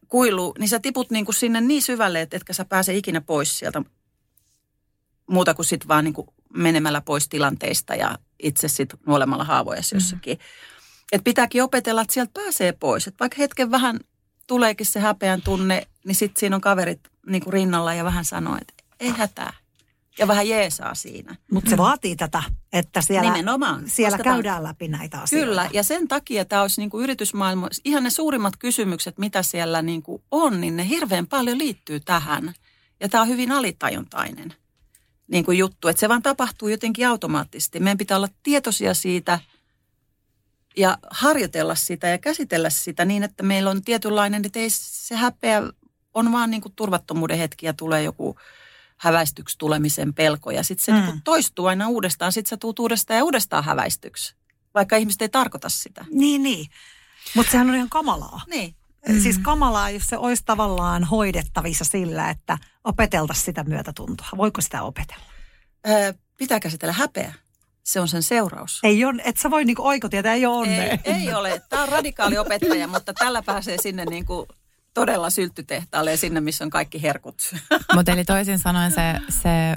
[0.08, 3.60] kuilu, niin sä tiput niin kuin sinne niin syvälle, että etkä sä pääse ikinä pois
[3.60, 3.82] sieltä
[5.28, 10.38] muuta kuin sitten vaan niin kuin menemällä pois tilanteista ja itse sitten nuolemalla haavoja jossakin.
[10.38, 10.44] Mm
[11.12, 13.08] että pitääkin opetella, että sieltä pääsee pois.
[13.08, 14.00] Että vaikka hetken vähän
[14.48, 18.58] tuleekin se häpeän tunne, niin sitten siinä on kaverit niin kuin rinnalla ja vähän sanoo,
[18.62, 19.54] että ei hätää.
[20.20, 21.36] Ja vähän jeesaa siinä.
[21.52, 21.82] Mutta se mm.
[21.82, 25.48] vaatii tätä, että siellä, Nimenomaan, siellä käydään tämä, läpi näitä asioita.
[25.48, 29.82] Kyllä, ja sen takia tämä olisi niin kuin yritysmaailma, ihan ne suurimmat kysymykset, mitä siellä
[29.82, 32.54] niin kuin on, niin ne hirveän paljon liittyy tähän.
[33.00, 34.54] Ja tämä on hyvin alitajuntainen
[35.28, 37.80] niin kuin juttu, että se vaan tapahtuu jotenkin automaattisesti.
[37.80, 39.40] Meidän pitää olla tietoisia siitä–
[40.78, 45.64] ja harjoitella sitä ja käsitellä sitä niin, että meillä on tietynlainen, että ei se häpeä
[46.14, 48.36] on vaan niin kuin turvattomuuden hetki ja tulee joku
[48.98, 51.06] häväistyksi tulemisen pelko ja sitten se mm.
[51.06, 54.36] niin toistuu aina uudestaan, sitten sä tuut uudestaan ja uudestaan häväistyksi,
[54.76, 56.06] vaikka ihmiset ei tarkoita sitä.
[56.12, 56.68] Niin, niin.
[57.36, 58.42] Mutta sehän on ihan kamalaa.
[58.48, 58.76] Niin.
[59.10, 59.20] Mm.
[59.22, 64.28] Siis kamalaa, jos se olisi tavallaan hoidettavissa sillä, että opeteltaisiin sitä myötätuntoa.
[64.38, 65.24] Voiko sitä opetella?
[65.88, 67.34] Öö, pitää käsitellä häpeä
[67.88, 68.80] se on sen seuraus.
[68.84, 70.84] Ei on, et sä voi niinku oikotietä, ei ole onnea.
[70.84, 71.62] Ei, ei ole.
[71.70, 74.48] Tämä on radikaali opettaja, mutta tällä pääsee sinne niinku
[74.94, 77.36] todella sylttytehtaalle ja sinne, missä on kaikki herkut.
[77.96, 79.76] Mutta eli toisin sanoen se, se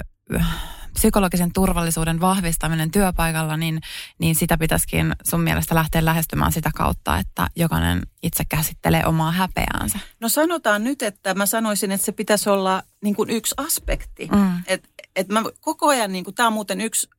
[0.93, 3.81] psykologisen turvallisuuden vahvistaminen työpaikalla, niin,
[4.19, 9.99] niin sitä pitäisikin sun mielestä lähteä lähestymään sitä kautta, että jokainen itse käsittelee omaa häpeäänsä.
[10.19, 14.29] No sanotaan nyt, että mä sanoisin, että se pitäisi olla niin kuin yksi aspekti.
[14.31, 14.63] Mm.
[14.67, 17.09] Et, et mä koko ajan, niin tämä on muuten yksi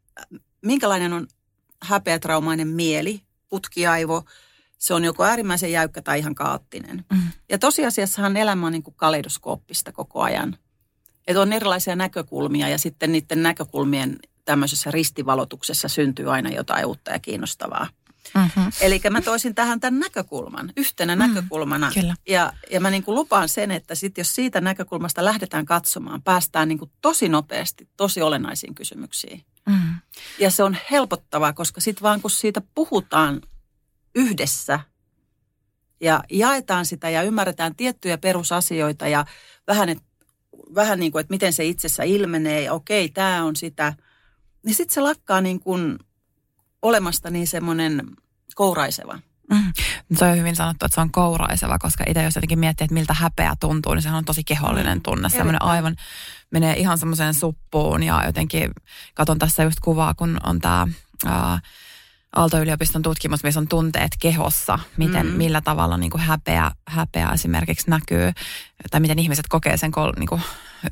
[0.62, 1.26] minkälainen on
[1.82, 4.24] häpeätraumainen mieli, putkiaivo,
[4.78, 7.04] se on joko äärimmäisen jäykkä tai ihan kaoottinen.
[7.12, 7.22] Mm.
[7.48, 10.56] Ja tosiasiassahan elämä on niin kuin kaleidoskooppista koko ajan.
[11.26, 17.18] Että on erilaisia näkökulmia ja sitten niiden näkökulmien tämmöisessä ristivalotuksessa syntyy aina jotain uutta ja
[17.18, 17.88] kiinnostavaa.
[18.34, 18.72] Mm-hmm.
[18.80, 21.90] Eli mä toisin tähän tämän näkökulman, yhtenä mm, näkökulmana.
[21.94, 22.14] Kyllä.
[22.28, 26.68] Ja, ja mä niin kuin lupaan sen, että sit jos siitä näkökulmasta lähdetään katsomaan, päästään
[26.68, 29.44] niin kuin tosi nopeasti tosi olennaisiin kysymyksiin.
[29.66, 29.94] Mm.
[30.38, 33.40] Ja se on helpottavaa, koska sitten vaan kun siitä puhutaan
[34.14, 34.80] yhdessä
[36.00, 39.24] ja jaetaan sitä ja ymmärretään tiettyjä perusasioita ja
[39.66, 39.98] vähän, et,
[40.74, 43.94] vähän niin kuin, että miten se itsessä ilmenee ja okei, tämä on sitä,
[44.64, 45.98] niin sitten se lakkaa niin kuin
[46.82, 48.02] olemasta niin semmoinen
[48.54, 49.18] kouraiseva.
[49.50, 49.72] Mm.
[50.16, 53.14] Se on hyvin sanottu, että se on kouraiseva, koska itse jos jotenkin miettii, että miltä
[53.14, 55.28] häpeä tuntuu, niin sehän on tosi kehollinen tunne.
[55.28, 55.96] Semmoinen aivan,
[56.50, 58.70] menee ihan semmoiseen suppuun ja jotenkin,
[59.14, 60.86] katon tässä just kuvaa, kun on tämä
[62.36, 65.32] Aalto-yliopiston tutkimus, missä on tunteet kehossa, miten, mm.
[65.32, 68.32] millä tavalla niin kuin häpeä, häpeä esimerkiksi näkyy,
[68.90, 70.42] tai miten ihmiset kokee sen kol, niin kuin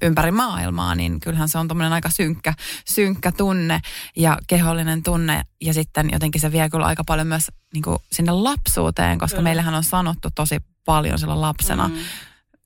[0.02, 2.54] ympäri maailmaa, niin kyllähän se on tuommoinen aika synkkä,
[2.86, 3.80] synkkä tunne
[4.16, 5.42] ja kehollinen tunne.
[5.60, 9.48] Ja sitten jotenkin se vie kyllä aika paljon myös niin kuin sinne lapsuuteen, koska kyllä.
[9.48, 11.94] meillähän on sanottu tosi paljon silloin lapsena mm.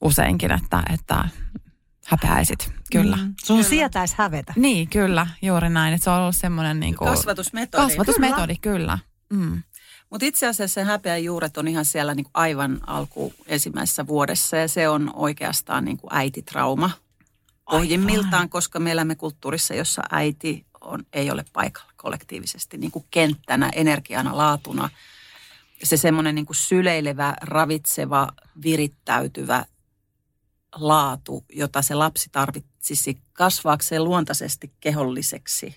[0.00, 1.28] useinkin, että, että
[2.06, 3.16] häpeäisit, kyllä.
[3.16, 3.34] Mm.
[3.44, 3.68] Sun kyllä.
[3.68, 4.52] sietäisi hävetä.
[4.56, 5.94] Niin, kyllä, juuri näin.
[5.94, 7.82] Että se on ollut semmoinen niin kuin, kasvatusmetodi.
[7.82, 8.78] Kasvatusmetodi, kyllä.
[8.78, 8.98] kyllä.
[9.44, 9.62] Mm.
[10.10, 14.56] Mutta itse asiassa se häpeän juuret on ihan siellä niin kuin aivan alku ensimmäisessä vuodessa
[14.56, 16.90] ja se on oikeastaan niin kuin äititrauma
[17.70, 23.70] pohjimmiltaan, koska me elämme kulttuurissa, jossa äiti on, ei ole paikalla kollektiivisesti niin kuin kenttänä,
[23.74, 24.90] energiana, laatuna.
[25.82, 28.28] Se semmoinen niin kuin syleilevä, ravitseva,
[28.62, 29.64] virittäytyvä
[30.74, 35.76] laatu, jota se lapsi tarvitsisi kasvaakseen luontaisesti keholliseksi,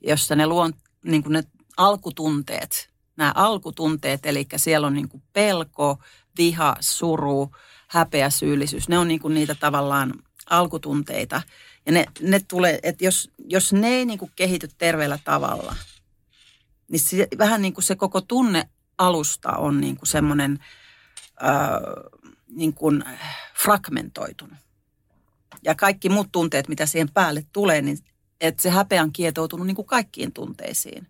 [0.00, 0.72] jossa ne, luon,
[1.04, 1.42] niin kuin ne
[1.76, 5.98] alkutunteet, nämä alkutunteet, eli siellä on niin kuin pelko,
[6.38, 7.50] viha, suru,
[7.88, 10.14] häpeä, syyllisyys, ne on niin kuin niitä tavallaan
[10.50, 11.42] alkutunteita.
[11.86, 15.76] Ja ne, ne tulee, että jos, jos ne ei niin kuin kehity terveellä tavalla,
[16.88, 20.58] niin se, vähän niin kuin se koko tunne alusta on niin kuin semmoinen...
[21.42, 22.21] Öö,
[22.56, 23.04] niin kuin
[23.54, 24.58] fragmentoitunut.
[25.64, 27.98] Ja kaikki muut tunteet, mitä siihen päälle tulee, niin
[28.40, 31.06] että se häpeä on kietoutunut niin kuin kaikkiin tunteisiin.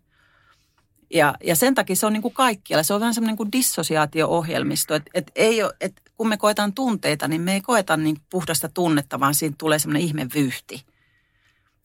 [1.13, 2.83] Ja, ja sen takia se on niin kuin kaikkialla.
[2.83, 4.95] Se on vähän semmoinen kuin dissosiaatio-ohjelmisto.
[4.95, 8.69] Että et ei ole, et kun me koetaan tunteita, niin me ei koeta niin puhdasta
[8.69, 10.85] tunnetta, vaan siitä tulee semmoinen ihmevyyhti.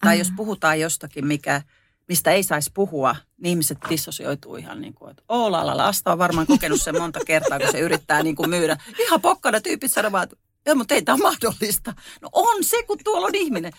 [0.00, 0.18] Tai mm.
[0.18, 1.62] jos puhutaan jostakin, mikä,
[2.08, 5.86] mistä ei saisi puhua, niin ihmiset dissosioituu ihan niin kuin, että oo la, la, la.
[5.86, 8.76] Asta on varmaan kokenut sen monta kertaa, kun se yrittää niin kuin myydä.
[8.98, 11.94] Ihan pokkana tyypit sanovat, että joo, mutta ei tämä ole mahdollista.
[12.22, 13.72] No on se, kun tuolla on ihminen.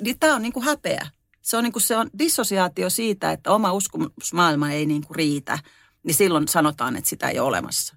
[0.00, 1.06] Niin tämä on niin kuin häpeä.
[1.42, 5.58] Se on, niin kuin, se on dissosiaatio siitä, että oma uskomusmaailma ei niin kuin riitä.
[6.02, 7.96] Niin silloin sanotaan, että sitä ei ole olemassa.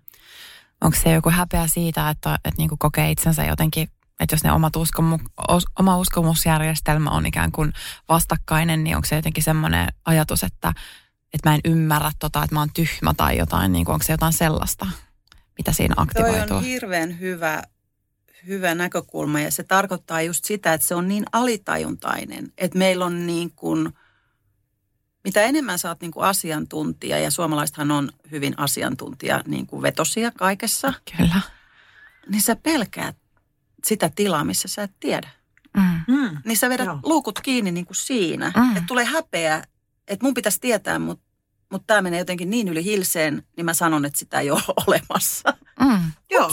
[0.81, 4.51] Onko se joku häpeä siitä, että, että niin kuin kokee itsensä jotenkin että jos ne
[4.51, 7.73] omat uskomu, os, oma uskomusjärjestelmä on ikään kuin
[8.10, 10.73] vastakkainen, niin onko se jotenkin semmoinen ajatus, että,
[11.34, 14.13] että mä en ymmärrä tota, että mä oon tyhmä tai jotain, niin kuin onko se
[14.13, 14.88] jotain sellaista,
[15.58, 16.47] mitä siinä aktivoituu?
[16.47, 17.63] Toi on hirveän hyvä,
[18.47, 23.28] hyvä näkökulma ja se tarkoittaa just sitä, että se on niin alitajuntainen, että meillä on
[23.28, 23.93] niin kuin,
[25.23, 30.32] mitä enemmän sä oot niin kuin asiantuntija ja suomalaisethan on hyvin asiantuntija niin kuin vetosia
[30.32, 30.93] kaikessa.
[31.17, 31.41] Kyllä.
[32.30, 33.15] Niin sä pelkäät
[33.86, 35.30] sitä tilaa, missä sä et tiedä.
[35.78, 36.15] Mm.
[36.15, 36.38] Mm.
[36.45, 37.00] Niin sä vedät Joo.
[37.04, 38.52] luukut kiinni niin kuin siinä.
[38.56, 38.71] Mm.
[38.71, 39.63] Että tulee häpeä,
[40.08, 41.26] että mun pitäisi tietää, mutta
[41.71, 45.54] mut tämä menee jotenkin niin yli hilseen, niin mä sanon, että sitä ei ole olemassa.
[45.80, 46.12] Mm.
[46.32, 46.52] Joo.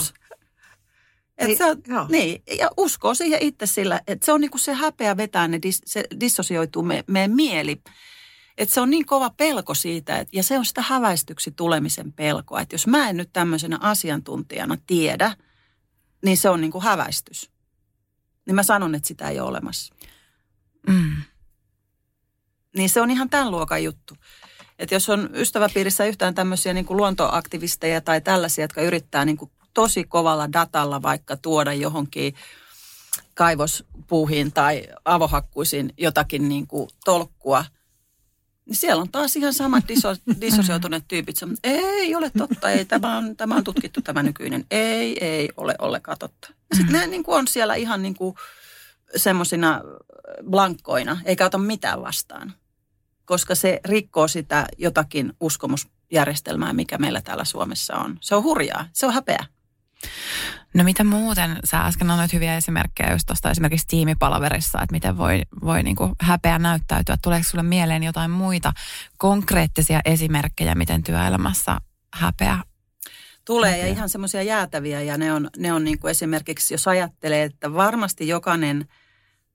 [1.37, 1.65] Et niin, sä,
[2.09, 5.59] niin, ja uskoo siihen itse sillä, että se on niin kuin se häpeä vetää, ne
[5.61, 7.81] dis, se dissosioituu me, meidän mieli.
[8.57, 12.61] Että se on niin kova pelko siitä, että, ja se on sitä häväistyksi tulemisen pelkoa.
[12.61, 15.35] Että jos mä en nyt tämmöisenä asiantuntijana tiedä–
[16.23, 17.51] niin se on niin kuin häväistys.
[18.45, 19.95] Niin mä sanon, että sitä ei ole olemassa.
[20.87, 21.15] Mm.
[22.77, 24.15] Niin se on ihan tämän luokan juttu.
[24.79, 29.51] Että jos on ystäväpiirissä yhtään tämmöisiä niin kuin luontoaktivisteja tai tällaisia, jotka yrittää niin kuin
[29.73, 32.35] tosi kovalla datalla vaikka tuoda johonkin
[33.33, 37.65] kaivospuuhiin tai avohakkuisiin jotakin niin kuin tolkkua–
[38.65, 41.35] niin siellä on taas ihan samat diso, dissosioituneet tyypit.
[41.63, 44.65] Ei ole totta, ei, tämä on, tämä on tutkittu tämä nykyinen.
[44.71, 46.47] Ei, ei ole ollenkaan totta.
[46.69, 48.35] Ja sitten ne niin kuin on siellä ihan niin kuin
[49.15, 49.81] semmoisina
[50.49, 52.53] blankkoina, eikä ota mitään vastaan.
[53.25, 58.17] Koska se rikkoo sitä jotakin uskomusjärjestelmää, mikä meillä täällä Suomessa on.
[58.21, 59.45] Se on hurjaa, se on häpeä.
[60.73, 65.41] No mitä muuten, sä äsken annoit hyviä esimerkkejä just tuosta esimerkiksi tiimipalaverissa, että miten voi,
[65.63, 67.17] voi niin kuin häpeä näyttäytyä.
[67.21, 68.73] Tuleeko sulle mieleen jotain muita
[69.17, 71.77] konkreettisia esimerkkejä, miten työelämässä
[72.13, 72.59] häpeä
[73.45, 77.43] Tulee ja ihan semmoisia jäätäviä ja ne on, ne on niin kuin esimerkiksi, jos ajattelee,
[77.43, 78.87] että varmasti jokainen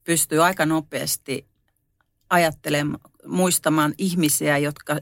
[0.05, 1.49] pystyy aika nopeasti
[2.31, 4.97] ajattelemaan, muistamaan ihmisiä, jotka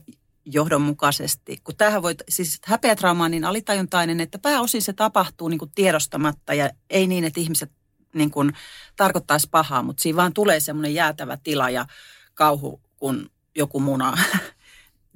[0.46, 1.56] johdonmukaisesti.
[1.64, 6.54] Kun tämähän voi, siis häpeätrauma on niin alitajuntainen, että pääosin se tapahtuu niin kuin tiedostamatta
[6.54, 7.72] ja ei niin, että ihmiset
[8.14, 8.52] niin kuin
[8.96, 11.86] tarkoittaisi pahaa, mutta siinä vaan tulee semmoinen jäätävä tila ja
[12.34, 14.18] kauhu, kun joku muna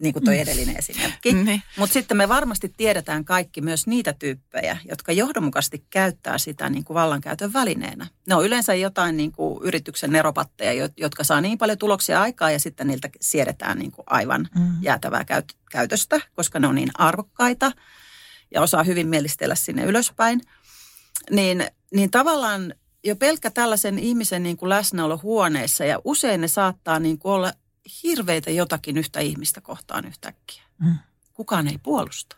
[0.01, 1.33] niin kuin toi edellinen esimerkki.
[1.33, 1.63] Niin.
[1.77, 6.95] Mutta sitten me varmasti tiedetään kaikki myös niitä tyyppejä, jotka johdonmukaisesti käyttää sitä niin kuin
[6.95, 8.07] vallankäytön välineenä.
[8.27, 12.51] Ne on yleensä jotain niin kuin yrityksen neropatteja, jo- jotka saa niin paljon tuloksia aikaa
[12.51, 14.77] ja sitten niiltä siedetään niin kuin aivan Mm.
[14.83, 17.73] jäätävää käyt- käytöstä, koska ne on niin arvokkaita
[18.55, 20.41] ja osaa hyvin mielistellä sinne ylöspäin.
[21.31, 26.99] Niin, niin tavallaan jo pelkkä tällaisen ihmisen niin kuin läsnäolo huoneessa ja usein ne saattaa
[26.99, 27.53] niin kuin olla
[28.03, 30.63] hirveitä jotakin yhtä ihmistä kohtaan yhtäkkiä.
[30.79, 30.95] Mm.
[31.33, 32.37] Kukaan ei puolusta.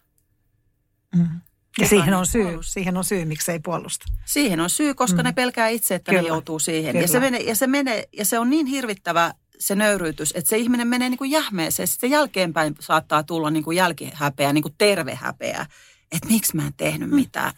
[1.16, 1.40] Mm.
[1.78, 2.72] Ja siihen on syy, puolusta.
[2.72, 4.04] siihen on syy, miksi ei puolusta.
[4.24, 5.22] Siihen on syy, koska Mm.
[5.22, 5.24] mm.
[5.28, 6.22] ne pelkää itse, että Kyllä.
[6.22, 6.92] ne joutuu siihen.
[6.92, 7.04] Kyllä.
[7.04, 10.58] Ja se, menee, ja, se menee, ja se on niin hirvittävä se nöyryytys, että se
[10.58, 11.86] ihminen menee niin kuin jähmeeseen.
[11.88, 15.66] Sitten jälkeenpäin saattaa tulla niin kuin jälkihäpeä, niin kuin terve häpeä,
[16.12, 17.14] että miksi mä en tehnyt Mm.
[17.16, 17.52] mitään.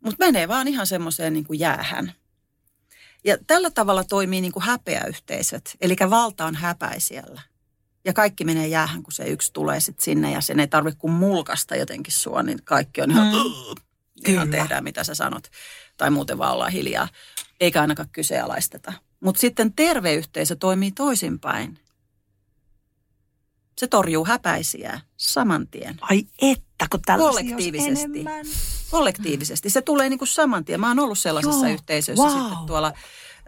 [0.00, 2.12] Mutta menee vaan ihan semmoiseen niin kuin jäähän.
[3.24, 7.40] Ja tällä tavalla toimii niin kuin häpeäyhteisöt, eli valta on häpäisijällä.
[8.04, 11.12] Ja kaikki menee jäähän, kun se yksi tulee sitten sinne ja sen ei tarvitse kuin
[11.12, 14.32] mulkasta jotenkin sua, niin kaikki on ihan, Mm.
[14.32, 15.48] ihan tehdään mitä sä sanot.
[15.96, 17.08] Tai muuten vaan ollaan hiljaa,
[17.60, 18.92] eikä ainakaan kyseenalaisteta.
[19.20, 21.78] Mutta sitten terve yhteisö toimii toisinpäin.
[23.78, 25.96] Se torjuu häpäisiä saman tien.
[26.00, 28.04] Ai että, kun tällaisia Kollektiivisesti.
[28.04, 28.46] enemmän.
[28.90, 29.70] Kollektiivisesti.
[29.70, 30.80] Se tulee niin kuin saman tien.
[30.80, 32.40] Mä oon ollut sellaisessa Joo, yhteisöissä wow.
[32.40, 32.92] sitten tuolla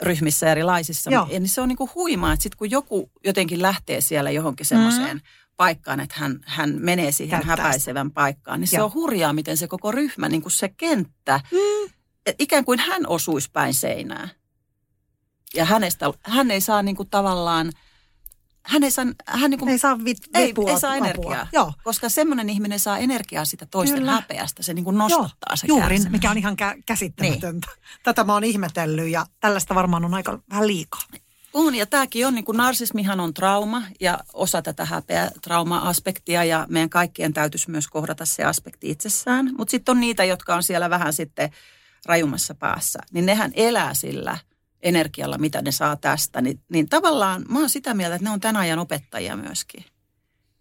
[0.03, 1.11] ryhmissä erilaisissa.
[1.11, 1.27] Joo.
[1.31, 4.67] Ja niin se on niin kuin huimaa, että sitten kun joku jotenkin lähtee siellä johonkin
[4.67, 5.21] semmoiseen
[5.57, 7.63] paikkaan, että hän, hän menee siihen Käyttää sitä.
[7.63, 8.85] häpäisevän paikkaan, niin se Joo.
[8.87, 11.91] on hurjaa, miten se koko ryhmä, niin kuin se kenttä, Mm.
[12.39, 14.29] ikään kuin hän osuisi päin seinää.
[15.55, 17.73] Ja hänestä, hän ei saa niin kuin tavallaan,
[18.67, 21.07] hän ei saa, hän niin kuin, Ei saa vit, ei, vipua, ei saa apua.
[21.07, 21.49] energiaa.
[21.53, 21.73] Joo.
[21.85, 24.13] Koska semmoinen ihminen saa energiaa sitä toisten Kyllä.
[24.13, 24.63] häpeästä.
[24.63, 26.13] Se niin kuin nostattaa se Juuri, kärsimys.
[26.13, 27.69] mikä on ihan kä- käsittämätöntä.
[27.75, 28.01] Niin.
[28.03, 31.01] Tätä mä oon ihmetellyt ja tällaista varmaan on aika vähän liikaa.
[31.55, 36.67] On, ja tämäkin on, niin kuin narsismihan on trauma ja osa tätä häpeä trauma-aspektia ja
[36.69, 39.51] meidän kaikkien täytyisi myös kohdata se aspekti itsessään.
[39.59, 41.51] Mutta sitten on niitä, jotka on siellä vähän sitten
[42.07, 44.39] rajummassa päässä, niin nehän elää sillä
[44.87, 46.41] energialla, mitä ne saa tästä.
[46.41, 49.85] Niin, niin tavallaan mä oon sitä mieltä, että ne on tämän ajan opettajia myöskin.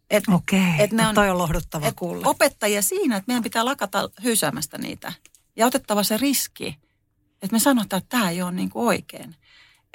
[0.09, 2.27] Et, Okei, Et ne no on- toi on lohduttava et kuulla.
[2.27, 5.13] opettajia siinä, että meidän pitää lakata hyysäämästä niitä
[5.55, 6.77] ja otettava se riski,
[7.41, 9.35] että me sanotaan, että tämä ei ole niin kuin oikein.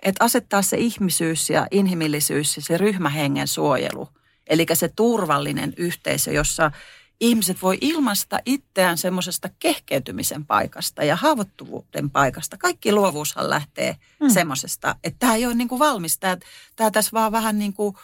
[0.03, 4.09] Että asettaa se ihmisyys ja inhimillisyys ja se ryhmähengen suojelu,
[4.47, 6.71] eli se turvallinen yhteisö, jossa
[7.20, 12.56] ihmiset voi ilmaista itseään semmoisesta kehkeytymisen paikasta ja haavoittuvuuden paikasta.
[12.59, 14.26] Kaikki luovuushan lähtee Mm.
[14.26, 14.33] mm.
[14.33, 16.37] semmoisesta, että tämä ei ole niin kuin valmis, tämä,
[16.76, 17.96] tämä tässä vaan vähän niin kuin,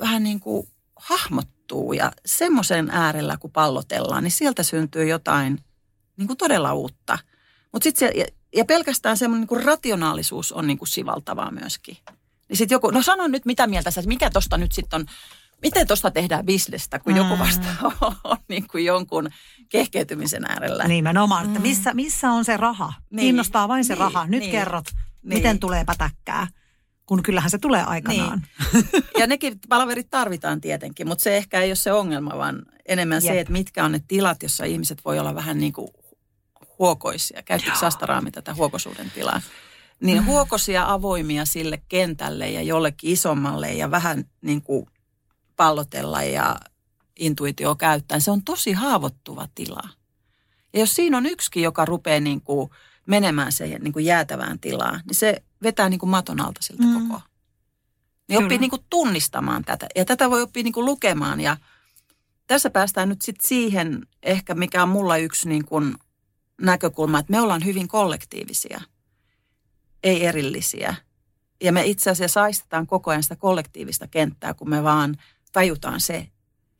[0.00, 5.64] vähän niin kuin hahmottuu ja semmoisen äärellä kun pallotellaan, niin sieltä syntyy jotain
[6.16, 7.18] niin kuin todella uutta.
[7.72, 11.96] Mutta sitten se, ja, ja pelkästään semmoinen niin kuin rationaalisuus on niin kuin sivaltavaa myöskin.
[12.48, 15.06] Niin sitten joku, no sano nyt mitä mieltä sä, mikä tosta nyt sitten on,
[15.62, 17.16] miten tosta tehdään bisnestä, kun mm.
[17.16, 17.38] joku Mm.
[17.38, 17.68] vasta
[18.24, 19.28] on niin kuin jonkun
[19.68, 20.84] kehkeytymisen äärellä.
[20.88, 22.92] Nimenomaan, että missä, missä on se raha?
[23.10, 23.20] Niin.
[23.20, 24.26] Kiinnostaa vain se Niin, raha.
[24.26, 25.38] Nyt niin, kerrot, niin.
[25.38, 26.46] miten tulee pätäkkää.
[27.06, 28.42] Kun kyllähän se tulee aikanaan.
[29.18, 33.34] Ja nekin palaverit tarvitaan tietenkin, mutta se ehkä ei ole se ongelma, vaan enemmän Jep.
[33.34, 35.88] se, että mitkä on ne tilat, jossa ihmiset voi olla vähän niin kuin
[36.78, 37.42] huokoisia.
[37.42, 37.80] Käytitkö Joo.
[37.80, 39.40] Sastaraami tätä huokosuuden tilaa?
[40.00, 44.86] Niin huokosia avoimia sille kentälle ja jollekin isommalle ja vähän niin kuin
[45.56, 46.56] pallotella ja
[47.18, 48.20] intuitio käyttää.
[48.20, 49.88] Se on tosi haavoittuva tila.
[50.72, 52.70] Ja jos siinä on yksikin, joka rupeaa niin kuin
[53.06, 57.08] menemään siihen niin kuin jäätävään tilaan, niin se vetää niin kuin maton alta siltä Mm.
[57.08, 57.20] koko.
[58.28, 59.86] Niin oppii niin kuin tunnistamaan tätä.
[59.96, 61.40] Ja tätä voi oppia niin kuin lukemaan.
[61.40, 61.56] Ja
[62.46, 65.94] tässä päästään nyt sitten siihen, ehkä mikä on mulla yksi niin kuin
[66.60, 68.80] näkökulma, että me ollaan hyvin kollektiivisia,
[70.02, 70.94] ei erillisiä.
[71.62, 75.16] Ja me itse asiassa aistetaan koko ajan sitä kollektiivista kenttää, kun me vaan
[75.56, 76.28] tajutaan se.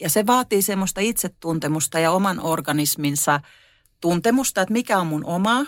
[0.00, 3.40] Ja se vaatii semmoista itsetuntemusta ja oman organisminsa
[4.00, 5.66] tuntemusta, että mikä on mun oma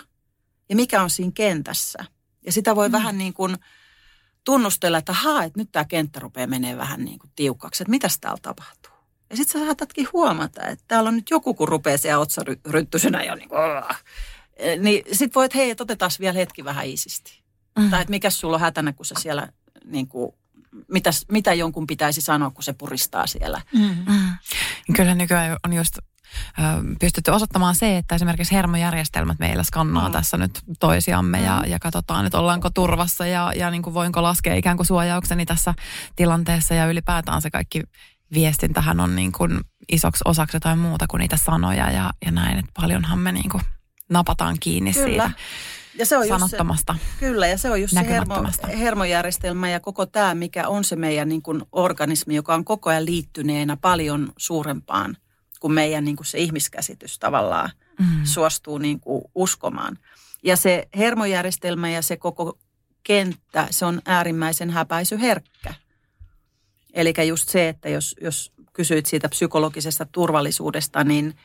[0.69, 2.05] ja mikä on siinä kentässä.
[2.45, 2.91] Ja sitä voi mm.
[2.91, 3.55] vähän niin kuin
[4.43, 8.19] tunnustella, että haa, että nyt tämä kenttä rupeaa menee vähän niin kuin tiukaksi, että mitäs
[8.19, 8.93] täällä tapahtuu.
[9.29, 13.35] Ja sitten sä saatatkin huomata, että täällä on nyt joku, kun rupeaa siellä otsaryttyisenä jo
[13.35, 13.61] niin kuin.
[14.57, 17.43] Eh, niin sit voi, että hei, että otetaan vielä hetki vähän iisisti.
[17.79, 17.89] Mm.
[17.89, 19.49] Tai että mikä sulla on hätänä, kun sä siellä,
[19.85, 20.31] niin kuin,
[20.91, 23.61] mitäs, mitä jonkun pitäisi sanoa, kun se puristaa siellä.
[23.73, 23.95] Mm.
[24.07, 24.37] Mm.
[24.95, 25.97] Kyllä nykyään on just
[26.99, 30.11] pystytty osoittamaan se, että esimerkiksi hermojärjestelmät meillä skannaa Mm.
[30.11, 34.55] tässä nyt toisiamme ja, ja katsotaan, että ollaanko turvassa ja, ja niin kuin voinko laskea
[34.55, 35.73] ikään kuin suojaukseni tässä
[36.15, 37.83] tilanteessa ja ylipäätään se kaikki
[38.33, 39.59] viestintähän on niin kuin
[39.91, 43.63] isoksi osaksi jotain muuta kuin niitä sanoja ja, ja näin, että paljonhan me niin kuin
[44.09, 45.07] napataan kiinni Kyllä.
[45.07, 45.31] siitä.
[45.99, 46.95] Ja se on just se- sanottomasta.
[47.19, 48.35] Kyllä, ja se on just se hermo,
[48.79, 53.05] hermojärjestelmä ja koko tämä, mikä on se meidän niin kuin organismi, joka on koko ajan
[53.05, 55.17] liittyneenä paljon suurempaan
[55.59, 57.69] kuin meidän niin kuin se ihmiskäsitys tavallaan
[57.99, 58.05] Mm.
[58.25, 59.97] suostuu niin kuin uskomaan.
[60.43, 62.57] Ja se hermojärjestelmä ja se koko
[63.03, 65.73] kenttä, se on äärimmäisen häpäisyherkkä.
[66.93, 71.35] Eli just se, että jos, jos kysyit siitä psykologisesta turvallisuudesta, niin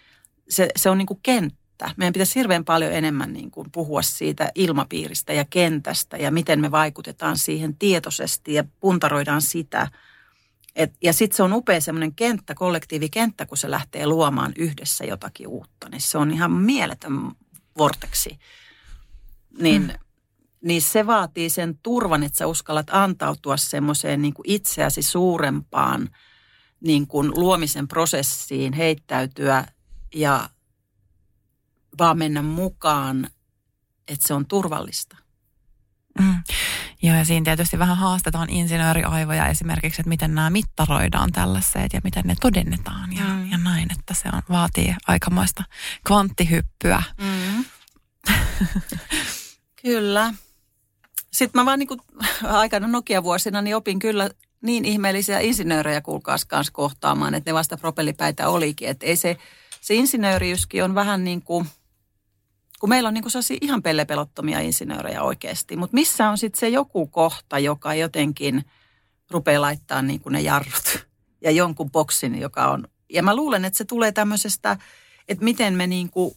[0.49, 1.64] se, se on niin kuin kenttä.
[1.97, 6.71] Meidän pitäisi hirveän paljon enemmän niin kuin puhua siitä ilmapiiristä ja kentästä ja miten me
[6.71, 9.89] vaikutetaan siihen tietoisesti ja puntaroidaan sitä.
[10.77, 15.49] Et, ja sitten se on upea semmoinen kenttä, kollektiivikenttä, kun se lähtee luomaan yhdessä jotakin
[15.49, 15.89] uutta.
[15.89, 17.31] Niin se on ihan mieletön
[17.79, 18.39] vorteksi.
[19.59, 19.93] Niin, mm.
[20.61, 26.11] niin se vaatii sen turvan, että sä uskallat antautua semmoiseen niin kuin itseäsi suurempaan
[26.81, 29.65] niin kuin luomisen prosessiin, heittäytyä
[30.15, 30.49] ja
[31.99, 33.31] vaan mennä mukaan,
[34.09, 35.17] että se on turvallista.
[36.21, 36.43] Mm.
[37.03, 42.23] Joo, ja siinä tietysti vähän haastetaan insinööriaivoja esimerkiksi, että miten nämä mittaroidaan tällaiset ja miten
[42.27, 43.51] ne todennetaan ja, Mm.
[43.51, 45.65] ja näin, että se on, vaatii aikamoista
[46.07, 47.03] kvanttihyppyä.
[47.19, 47.65] Mm.
[49.83, 50.35] kyllä.
[51.33, 52.01] Sitten mä vaan niin kuin
[52.43, 54.31] aikana Nokia-vuosina niin opin kyllä
[54.61, 58.89] niin ihmeellisiä insinöörejä kuulkaas kanssa kohtaamaan, että ne vasta propellipäitä olikin.
[58.89, 59.37] Että ei se,
[59.81, 61.69] se insinööriyskin on vähän niin kuin,
[62.81, 65.77] kun meillä on niin sellaisia ihan pellepelottomia insinöörejä oikeasti.
[65.77, 68.65] Mutta missä on sitten se joku kohta, joka jotenkin
[69.31, 71.07] rupeaa laittaa niin ne jarrut
[71.41, 72.89] ja jonkun boksin, joka on.
[73.09, 74.79] Ja mä luulen, että se tulee tämmöisestä,
[75.29, 76.37] että miten me niin kuin,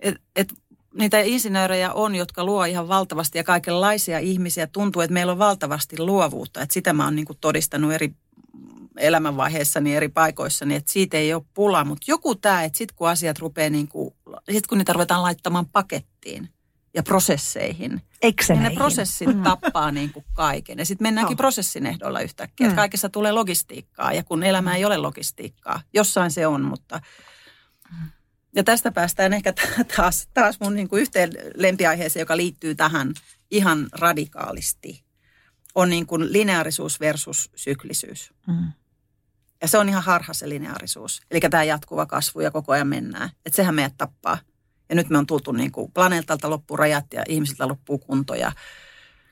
[0.00, 0.54] että et
[0.94, 4.66] niitä insinöörejä on, jotka luo ihan valtavasti ja kaikenlaisia ihmisiä.
[4.66, 6.62] Tuntuu, että meillä on valtavasti luovuutta.
[6.62, 8.14] Että sitä mä oon niin todistanut eri
[8.96, 11.84] elämänvaiheissani eri paikoissani, että siitä ei ole pula.
[11.84, 14.07] Mutta joku tämä, että sitten kun asiat rupeaa niin kuin,
[14.50, 16.48] sit kun niitä ruvetaan laittamaan pakettiin
[16.94, 18.70] ja prosesseihin, niin Exceleihin.
[18.70, 19.42] ne prosessit mm.
[19.42, 20.78] tappaa niin kuin kaiken.
[20.78, 21.36] Ja sitten mennäänkin Joo.
[21.36, 22.66] prosessin ehdolla yhtäkkiä.
[22.66, 22.72] Mm.
[22.72, 22.76] Mm.
[22.76, 25.80] Kaikessa tulee logistiikkaa ja kun elämä ei ole logistiikkaa.
[25.94, 27.00] Jossain se on, mutta...
[28.54, 33.12] Ja tästä päästään ehkä ta- taas, taas mun niin kuin yhteen lempiaiheeseen, joka liittyy tähän
[33.50, 35.04] ihan radikaalisti.
[35.74, 38.32] On niin kuin lineaarisuus versus syklisyys.
[38.46, 38.72] Mm.
[39.62, 41.20] Ja se on ihan harha se lineaarisuus.
[41.30, 43.30] Eli tämä jatkuva kasvu ja koko ajan mennään.
[43.46, 44.38] Että sehän meidät tappaa.
[44.88, 48.52] Ja nyt me on tultu niin kuin planeetalta loppuu rajat ja ihmisiltä loppuu kunto ja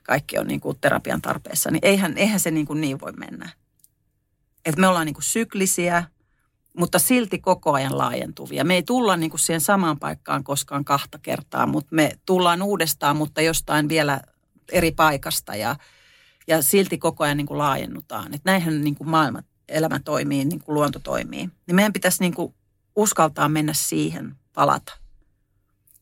[0.03, 1.71] kaikki on niin kuin terapian tarpeessa.
[1.71, 3.49] Niin eihän, eihän se niin, kuin niin voi mennä.
[4.65, 6.03] Että me ollaan niin kuin syklisiä,
[6.77, 8.63] mutta silti koko ajan laajentuvia.
[8.63, 13.17] Me ei tulla niin kuin siihen samaan paikkaan koskaan kahta kertaa, mutta me tullaan uudestaan,
[13.17, 14.21] mutta jostain vielä
[14.71, 15.75] eri paikasta ja,
[16.47, 18.33] ja silti koko ajan niin kuin laajennutaan.
[18.33, 19.39] Et näinhän niin kuin maailma,
[19.69, 21.49] elämä toimii, niin kuin luonto toimii.
[21.67, 22.53] Niin meidän pitäisi niin kuin
[22.95, 24.93] uskaltaa mennä siihen, palata.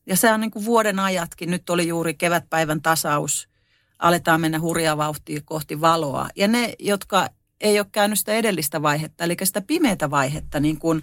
[0.06, 1.50] Ja se on niin kuin vuoden ajatkin.
[1.50, 3.48] Nyt oli juuri kevätpäivän tasaus.
[3.98, 6.28] Aletaan mennä hurjaa vauhtia kohti valoa.
[6.36, 7.28] Ja ne, jotka
[7.60, 11.02] ei ole käynyt sitä edellistä vaihetta, eli sitä pimeätä vaihetta, niin kuin,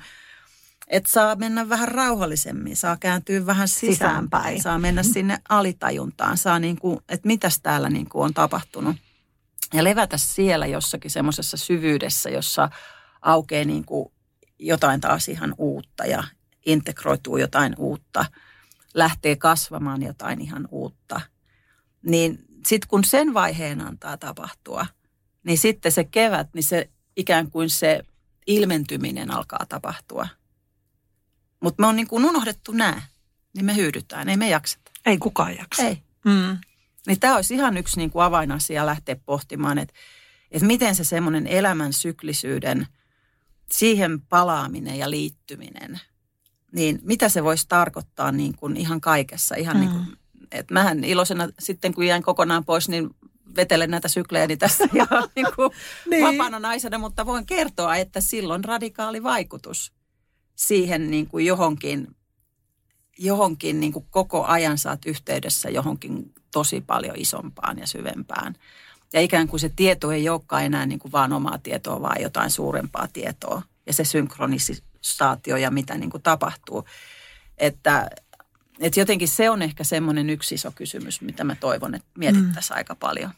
[0.87, 4.61] että saa mennä vähän rauhallisemmin, saa kääntyä vähän sisäänpäin, Sisäänpäin.
[4.61, 8.95] saa mennä sinne alitajuntaan, saa niin kuin, että mitäs täällä niin kuin on tapahtunut.
[9.73, 12.69] Ja levätä siellä jossakin semmoisessa syvyydessä, jossa
[13.21, 14.13] aukeaa niin kuin
[14.59, 16.23] jotain taas ihan uutta ja
[16.65, 18.25] integroituu jotain uutta,
[18.93, 21.21] lähtee kasvamaan jotain ihan uutta.
[22.05, 24.85] Niin sitten kun sen vaiheen antaa tapahtua,
[25.43, 28.03] niin sitten se kevät, niin se ikään kuin se
[28.47, 30.27] ilmentyminen alkaa tapahtua.
[31.59, 33.01] Mutta me on niin kuin unohdettu nämä,
[33.55, 34.91] niin me hyydytään, ei me jakseta.
[35.05, 35.83] Ei kukaan jaksa.
[35.83, 36.03] Ei.
[36.25, 36.57] Mm.
[37.07, 39.93] Niin tämä olisi ihan yksi niin kuin avainasia lähteä pohtimaan, että,
[40.51, 42.87] että miten se semmoinen elämän syklisyyden,
[43.71, 45.99] siihen palaaminen ja liittyminen,
[46.71, 49.55] niin mitä se voisi tarkoittaa niin kuin ihan kaikessa.
[49.55, 49.79] Ihan Mm.
[49.79, 50.17] niin kuin,
[50.51, 53.09] että mähän iloisena sitten kun jäin kokonaan pois, niin
[53.55, 55.69] vetelen näitä syklejäni tässä ja niin kuin
[56.09, 56.25] Niin.
[56.25, 59.93] vapaana naisena, mutta voin kertoa, että silloin radikaali vaikutus
[60.55, 62.15] siihen niin kuin johonkin,
[63.17, 68.55] johonkin niin kuin koko ajan saat yhteydessä johonkin tosi paljon isompaan ja syvempään.
[69.13, 72.51] Ja ikään kuin se tieto ei olekaan enää niin kuin vaan omaa tietoa, vaan jotain
[72.51, 73.61] suurempaa tietoa.
[73.85, 76.85] Ja se synkronisaatio ja mitä niin kuin tapahtuu.
[77.57, 78.09] Että,
[78.79, 82.77] että jotenkin se on ehkä semmoinen yksi iso kysymys, mitä mä toivon, että mietittäisiin mm.
[82.77, 83.31] aika paljon.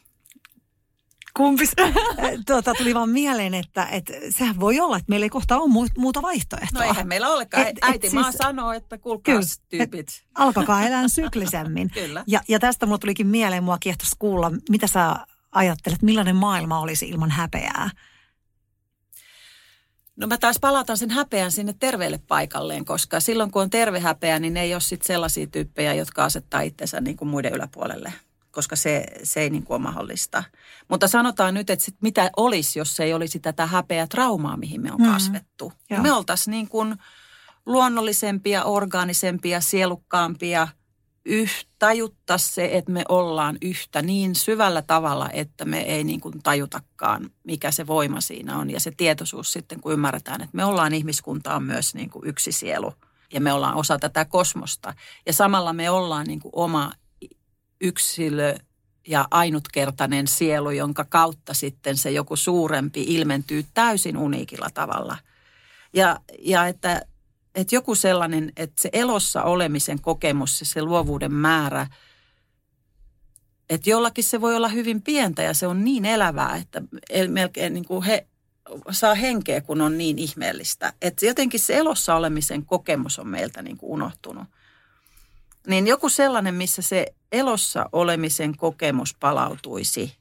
[1.36, 1.70] Kumpis?
[2.46, 5.92] tuota, tuli vaan mieleen, että, että sehän voi olla, että meillä ei kohta ole mu-
[5.98, 6.82] muuta vaihtoehtoa.
[6.82, 7.62] No eihän meillä olekaan.
[7.62, 9.84] Et- Et, et Äiti maa siis- sanoo, että kuulkaas Kyllä.
[9.84, 10.24] tyypit.
[10.34, 11.90] Alkakaa elää syklisemmin.
[11.90, 12.24] Kyllä.
[12.26, 15.16] Ja, ja tästä mulla tulikin mieleen, mua kiehtoisi kuulla, mitä sä
[15.52, 17.90] ajattelet, millainen maailma olisi ilman häpeää?
[20.16, 24.38] No mä taas palautan sen häpeän sinne terveelle paikalleen, koska silloin kun on terve häpeä,
[24.38, 28.12] niin ne ei ole sit sellaisia tyyppejä, jotka asettaa itsensä niin kuin muiden yläpuolelle,
[28.56, 30.44] koska se, se ei niin kuin ole mahdollista.
[30.88, 34.92] Mutta sanotaan nyt, että sit mitä olisi, jos ei olisi tätä häpeä traumaa, mihin me
[34.92, 35.12] on Mm.
[35.12, 35.72] kasvettu.
[35.90, 36.02] Joo.
[36.02, 36.96] Me oltaisiin niin kuin
[37.66, 40.68] luonnollisempia, orgaanisempia, sielukkaampia,
[41.24, 46.42] yh, tajuttaa se, että me ollaan yhtä niin syvällä tavalla, että me ei niin kuin
[46.42, 48.70] tajutakaan, mikä se voima siinä on.
[48.70, 52.92] Ja se tietoisuus sitten, kun ymmärretään, että me ollaan ihmiskuntaa myös niin kuin yksi sielu
[53.32, 54.94] ja me ollaan osa tätä kosmosta.
[55.26, 56.92] Ja samalla me ollaan niin kuin oma
[57.80, 58.56] yksilö
[59.06, 65.18] ja ainutkertainen sielu, jonka kautta sitten se joku suurempi ilmentyy täysin uniikilla tavalla.
[65.92, 67.02] Ja, ja että,
[67.54, 71.86] että joku sellainen, että se elossa olemisen kokemus, se, se luovuuden määrä,
[73.70, 77.74] että jollakin se voi olla hyvin pientä ja se on niin elävää, että el- melkein
[77.74, 78.26] niin kuin he
[78.90, 80.92] saa henkeä, kun on niin ihmeellistä.
[81.02, 84.44] Että jotenkin se elossa olemisen kokemus on meiltä niin kuin unohtunut.
[85.66, 90.16] Niin joku sellainen, missä se elossa olemisen kokemus palautuisi.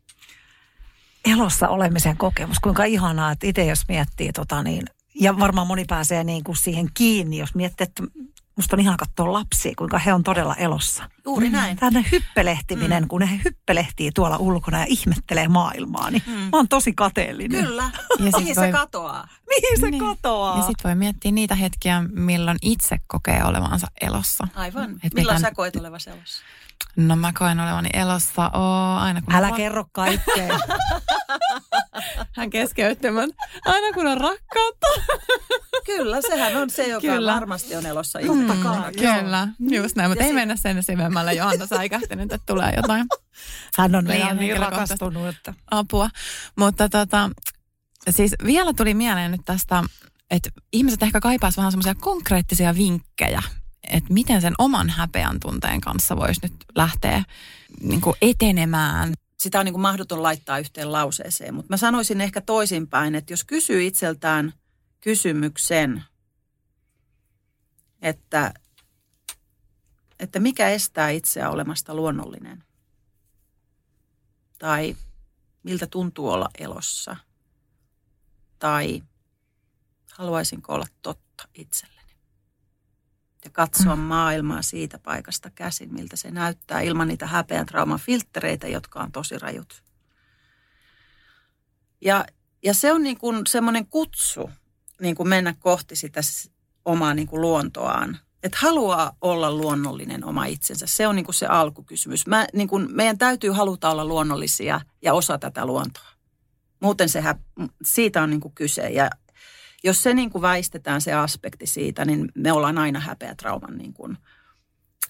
[1.26, 4.86] Elossa olemisen kokemus, kuinka ihanaa, että itse jos miettii tota niin,
[5.16, 8.04] ja varmaan moni pääsee niin kuin siihen kiinni, jos miettii, että
[8.56, 11.10] musta on ihan katsoa lapsia, kuinka he on todella elossa.
[11.26, 11.78] Juuri näin.
[11.78, 13.08] Tänne hyppelehtiminen, mm.
[13.08, 16.34] kun he hyppelehtii tuolla ulkona ja ihmettelee maailmaa, niin mm.
[16.34, 17.66] mä oon tosi kateellinen.
[17.66, 17.84] Kyllä.
[17.84, 19.28] Ja sit Mihin se voi- katoaa?
[19.50, 20.04] Mihin se Niin.
[20.04, 20.58] katoaa?
[20.58, 24.48] Ja sitten voi miettiä niitä hetkiä, milloin itse kokee olevansa elossa.
[24.56, 24.92] Aivan.
[25.04, 26.44] Et Milloin mitään- sä koet olevasi elossa?
[26.96, 30.60] No mä koen olevani elossa oo, aina kun Älä on kerro kaikkea.
[32.38, 33.30] Hän keskeyttämään.
[33.66, 34.88] Aina kun on rakkautta.
[35.86, 37.34] Kyllä, sehän on se, joka Kyllä.
[37.34, 38.20] varmasti on elossa
[38.64, 38.92] kai.
[38.94, 40.12] Kyllä, just näin.
[40.12, 41.34] Mutta ei sit- mennä sen syvemmälle.
[41.34, 43.06] Johanna säikähtänyt, että tulee jotain
[43.78, 46.10] Hän on Liian niin rakastunut, että apua.
[46.56, 47.30] Mutta tota,
[48.10, 49.84] siis vielä tuli mieleen nyt tästä,
[50.32, 53.42] että ihmiset ehkä kaipaisivat vähän semmoisia konkreettisia vinkkejä,
[53.90, 57.24] että miten sen oman häpeän tunteen kanssa voisi nyt lähteä
[57.82, 59.14] niin kuin etenemään.
[59.38, 63.44] Sitä on niin kuin mahdoton laittaa yhteen lauseeseen, mutta mä sanoisin ehkä toisinpäin, että jos
[63.44, 64.54] kysyy itseltään
[65.02, 66.04] kysymyksen,
[68.02, 68.54] että,
[70.20, 72.64] että mikä estää itseä olemasta luonnollinen,
[74.60, 74.96] tai
[75.64, 77.16] miltä tuntuu olla elossa,
[78.60, 79.04] tai
[80.12, 81.95] haluaisinko olla totta itselleni.
[83.46, 89.00] Ja katsoa maailmaa siitä paikasta käsin, miltä se näyttää ilman niitä häpeän trauman filtreitä, jotka
[89.00, 89.84] on tosi rajut.
[92.02, 92.26] Ja,
[92.64, 94.50] ja se on niin kuin semmoinen kutsu
[95.02, 96.22] niin kuin mennä kohti sitä
[96.86, 98.18] omaa niin kuin luontoaan.
[98.44, 100.88] Että haluaa olla luonnollinen oma itsensä.
[100.88, 102.28] Se on niin kuin se alkukysymys.
[102.28, 106.08] Mä, niin kuin, meidän täytyy haluta olla luonnollisia ja osa tätä luontoa.
[106.80, 107.40] Muuten se, hä-
[107.84, 108.90] siitä on niin kuin kyse.
[108.90, 109.10] Ja
[109.86, 113.94] jos se niin kuin väistetään se aspekti siitä, niin me ollaan aina häpeä trauman niin
[113.94, 114.18] kuin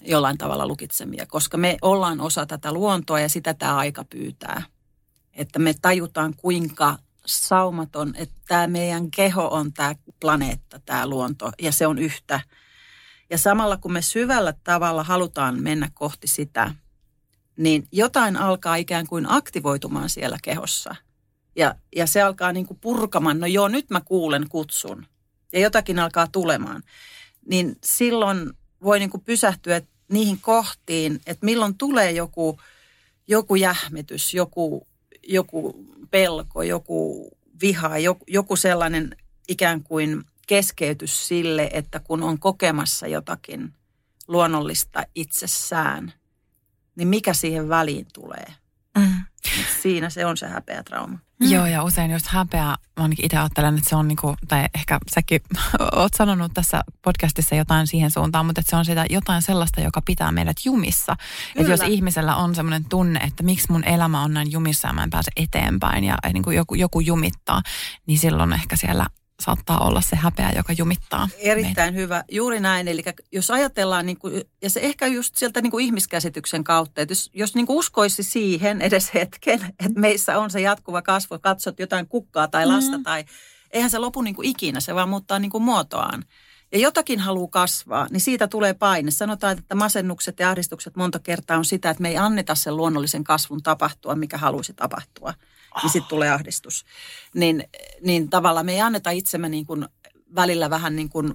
[0.00, 4.62] jollain tavalla lukitsemia, koska me ollaan osa tätä luontoa ja sitä tämä aika pyytää.
[5.32, 11.72] Että me tajutaan kuinka saumaton, että tämä meidän keho on tämä planeetta, tämä luonto ja
[11.72, 12.40] se on yhtä.
[13.30, 16.74] Ja samalla kun me syvällä tavalla halutaan mennä kohti sitä,
[17.56, 20.94] niin jotain alkaa ikään kuin aktivoitumaan siellä kehossa.
[21.56, 25.06] Ja, ja se alkaa niin kuin purkamaan, no joo, nyt mä kuulen kutsun.
[25.52, 26.82] Ja jotakin alkaa tulemaan.
[27.48, 28.52] Niin silloin
[28.82, 32.60] voi niin kuin pysähtyä niihin kohtiin, että milloin tulee joku,
[33.28, 34.86] joku jähmetys, joku,
[35.28, 37.30] joku pelko, joku
[37.60, 39.16] viha, joku, joku sellainen
[39.48, 43.72] ikään kuin keskeytys sille, että kun on kokemassa jotakin
[44.28, 46.12] luonnollista itsessään,
[46.96, 48.54] niin mikä siihen väliin tulee?
[49.82, 51.18] Siinä se on se häpeä trauma.
[51.40, 51.50] Mm.
[51.50, 54.98] Joo, ja usein just häpeä, mä ainakin itse ajattelen, että se on niinku, tai ehkä
[55.14, 55.40] säkin
[55.96, 60.02] oot sanonut tässä podcastissa jotain siihen suuntaan, mutta että se on sitä jotain sellaista, joka
[60.04, 61.16] pitää meidät jumissa.
[61.56, 65.02] Että jos ihmisellä on semmoinen tunne, että miksi mun elämä on näin jumissa ja mä
[65.02, 67.62] en pääse eteenpäin ja niin kuin joku, joku jumittaa,
[68.06, 69.06] niin silloin ehkä siellä
[69.42, 71.28] saattaa olla se häpeä, joka jumittaa.
[71.38, 72.88] Erittäin hyvä, juuri näin.
[72.88, 77.12] Eli jos ajatellaan, niin kuin, ja se ehkä just sieltä niin kuin ihmiskäsityksen kautta, että
[77.12, 81.78] jos, jos niin kuin uskoisi siihen edes hetken, että meissä on se jatkuva kasvu, katsot
[81.78, 83.04] jotain kukkaa tai lasta, mm.
[83.04, 83.24] tai
[83.70, 86.24] eihän se lopu niin kuin ikinä, se vaan muuttaa niin kuin muotoaan.
[86.72, 89.10] Ja jotakin haluaa kasvaa, niin siitä tulee paine.
[89.10, 93.24] Sanotaan, että masennukset ja ahdistukset monta kertaa on sitä, että me ei anneta sen luonnollisen
[93.24, 95.34] kasvun tapahtua, mikä haluaisi tapahtua.
[95.82, 96.84] Niin sitten tulee ahdistus.
[97.34, 97.64] Niin,
[98.00, 99.88] niin tavallaan me ei anneta itsemme niin kuin
[100.34, 101.34] välillä vähän niin kuin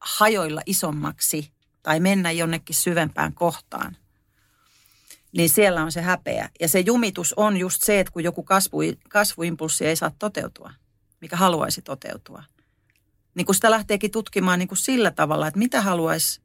[0.00, 3.96] hajoilla isommaksi tai mennä jonnekin syvempään kohtaan.
[5.32, 6.50] Niin siellä on se häpeä.
[6.60, 8.78] Ja se jumitus on just se, että kun joku kasvu,
[9.08, 10.72] kasvuimpulssi ei saa toteutua,
[11.20, 12.42] mikä haluaisi toteutua.
[13.34, 16.40] niin kun sitä lähteekin tutkimaan niin kuin sillä tavalla, että mitä haluaisi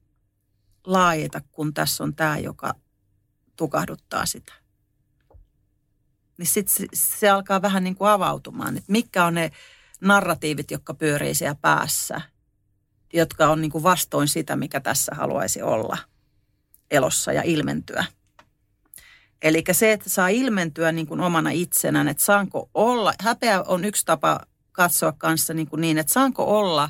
[0.86, 2.74] laajeta, kun tässä on tämä, joka
[3.56, 4.54] tukahduttaa sitä.
[6.38, 9.52] Niin sitten se, alkaa vähän niin kuin avautumaan, että mitkä on ne
[10.02, 12.22] narratiivit, jotka pyörii siellä päässä,
[13.14, 15.98] jotka on niin kuin vastoin sitä, mikä tässä haluaisi olla
[16.92, 18.06] elossa ja ilmentyä.
[19.42, 24.06] Eli se, että saa ilmentyä niin kuin omana itsenään, että saanko olla, häpeä on yksi
[24.06, 24.40] tapa
[24.72, 26.90] katsoa kanssa niin, kuin niin että saanko olla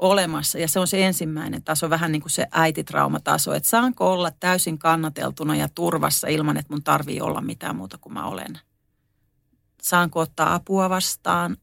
[0.00, 4.30] olemassa, ja se on se ensimmäinen taso, vähän niin kuin se äititraumataso, että saanko olla
[4.30, 8.58] täysin kannateltuna ja turvassa ilman, että mun tarvii olla mitään muuta kuin mä olen.
[9.82, 11.56] Saanko ottaa apua vastaan,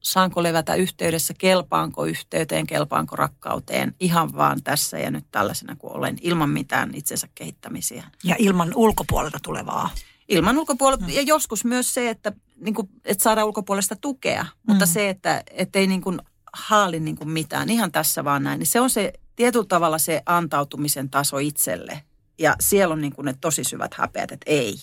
[0.00, 6.18] saanko levätä yhteydessä, kelpaanko yhteyteen, kelpaanko rakkauteen, ihan vaan tässä ja nyt tällaisena kuin olen,
[6.20, 8.04] ilman mitään itsensä kehittämisiä.
[8.24, 9.90] Ja ilman ulkopuolelta tulevaa.
[10.28, 11.10] Ilman ulkopuolelta, mm.
[11.10, 14.48] ja joskus myös se, että, niin kuin, että saadaan ulkopuolesta tukea, mm.
[14.66, 16.20] mutta se, että, että ei niin kuin
[16.52, 20.22] haali niin kuin mitään, ihan tässä vaan näin, niin se on se tietyllä tavalla se
[20.26, 22.02] antautumisen taso itselle.
[22.38, 24.74] Ja siellä on niin kuin ne tosi syvät häpeät, että ei.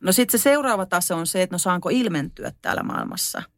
[0.00, 3.42] No sitten se seuraava taso on se, että no saanko ilmentyä täällä maailmassa–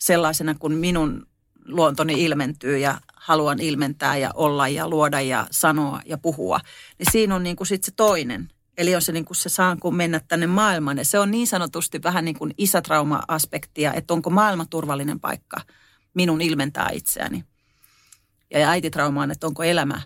[0.00, 1.26] sellaisena kuin minun
[1.66, 6.60] luontoni ilmentyy ja haluan ilmentää ja olla ja luoda ja sanoa ja puhua,
[6.98, 8.48] niin siinä on niin kuin sit se toinen.
[8.78, 10.98] Eli on se niin kuin se saanko mennä tänne maailmaan.
[10.98, 15.60] Ja se on niin sanotusti vähän niin kuin isätrauma-aspektia, että onko maailma turvallinen paikka
[16.14, 17.44] minun ilmentää itseäni.
[18.50, 20.00] Ja äititrauma on, että onko elämä,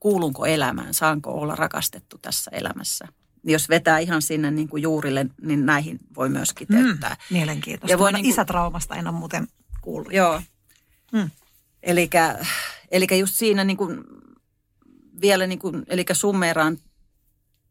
[0.00, 3.08] kuulunko elämään, saanko olla rakastettu tässä elämässä
[3.44, 7.10] jos vetää ihan sinne niin kuin juurille, niin näihin voi myös kiteyttää.
[7.10, 7.94] Mm, mielenkiintoista.
[7.94, 9.48] Ja voi niin kuin, isätraumasta en ole muuten
[9.80, 10.12] kuullut.
[10.12, 10.42] Joo.
[11.12, 11.30] Mm.
[12.90, 14.04] Eli just siinä niin kuin,
[15.20, 16.78] vielä niin kuin, eli summeeraan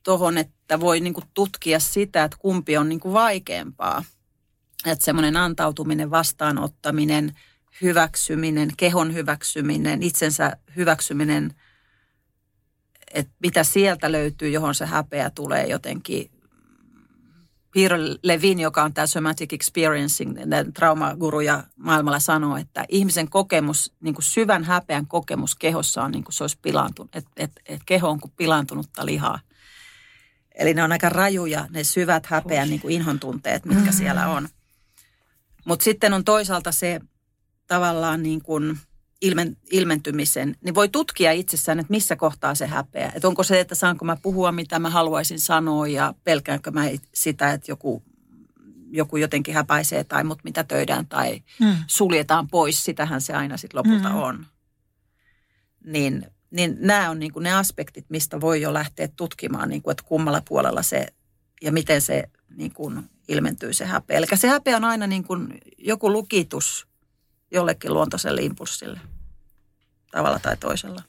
[0.04, 4.04] tuohon, että voi niin kuin tutkia sitä, että kumpi on niin kuin vaikeampaa.
[4.86, 7.40] Että semmoinen antautuminen, vastaanottaminen,
[7.82, 11.54] hyväksyminen, kehon hyväksyminen, itsensä hyväksyminen–
[13.14, 16.32] että mitä sieltä löytyy, johon se häpeä tulee jotenkin.
[17.74, 20.38] Peter Levin, joka on tämä somatic experiencing,
[20.74, 26.24] traumaguru ja maailmalla sanoo, että ihmisen kokemus, niin kuin syvän häpeän kokemus kehossa on niin
[26.24, 29.40] kuin se olisi pilaantunut, että et, et keho on kuin pilaantunutta lihaa.
[30.56, 33.98] Eli ne on aika rajuja, ne syvät häpeän niin kuin inhon tunteet, mitkä mm.
[33.98, 34.50] siellä on.
[35.66, 37.02] Mutta sitten on toisaalta se
[37.70, 38.78] tavallaan niin kuin–
[39.22, 43.12] ilmen, ilmentymisen, niin voi tutkia itsessään, että missä kohtaa se häpeä.
[43.16, 47.52] Että onko se, että saanko mä puhua, mitä mä haluaisin sanoa ja pelkäänkö mä sitä,
[47.52, 48.04] että joku,
[48.92, 51.76] joku jotenkin häpäisee tai mut mitä töidään tai mm.
[51.88, 52.84] suljetaan pois.
[52.84, 54.16] Sitähän se aina sitten lopulta mm.
[54.16, 54.46] on.
[55.86, 59.92] Niin, niin nämä on niin kuin ne aspektit, mistä voi jo lähteä tutkimaan, niin kuin,
[59.92, 61.08] että kummalla puolella se
[61.62, 62.24] ja miten se
[62.56, 64.18] niin kuin ilmentyy se häpeä.
[64.18, 66.89] Eli se häpeä on aina niin kuin joku lukitus–
[67.52, 69.00] jollekin luontaiselle impulssille
[70.12, 71.04] tavalla tai toisella.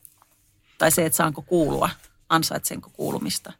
[0.78, 1.90] Tai se, että saanko kuulua,
[2.28, 3.52] ansaitsenko kuulumista.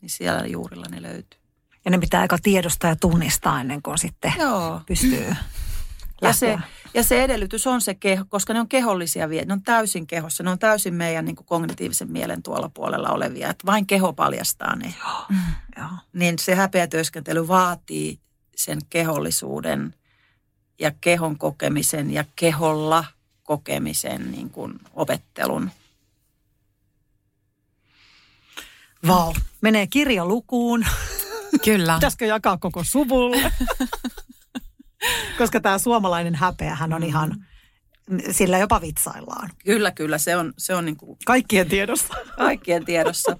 [0.00, 1.40] Niin siellä juurilla ne löytyy.
[1.84, 4.80] Ja ne pitää aika tiedostaa ja tunnistaa ennen kuin sitten Joo.
[4.86, 5.34] pystyy
[6.22, 6.58] ja se,
[6.94, 10.42] ja se edellytys on se keho, koska ne on kehollisia vie, ne on täysin kehossa,
[10.42, 14.76] ne on täysin meidän niin kuin kognitiivisen mielen tuolla puolella olevia, että vain keho paljastaa
[14.76, 14.94] ne.
[14.98, 15.26] Joo.
[15.28, 15.36] Mm.
[15.76, 15.88] Joo.
[16.12, 18.20] Niin se häpeätyöskentely vaatii
[18.56, 19.94] sen kehollisuuden–
[20.78, 23.04] ja kehon kokemisen ja keholla
[23.44, 25.70] kokemisen niin kuin opettelun.
[29.06, 30.86] Vau, menee kirjalukuun.
[31.64, 31.94] Kyllä.
[31.98, 33.52] Pitäisikö jakaa koko suvulle?
[35.38, 37.46] Koska tämä suomalainen häpeähän on ihan,
[38.30, 39.50] sillä jopa vitsaillaan.
[39.64, 40.18] Kyllä, kyllä.
[40.18, 41.18] Se on, se on niin kuin...
[41.26, 42.14] Kaikkien tiedossa.
[42.36, 43.36] Kaikkien tiedossa.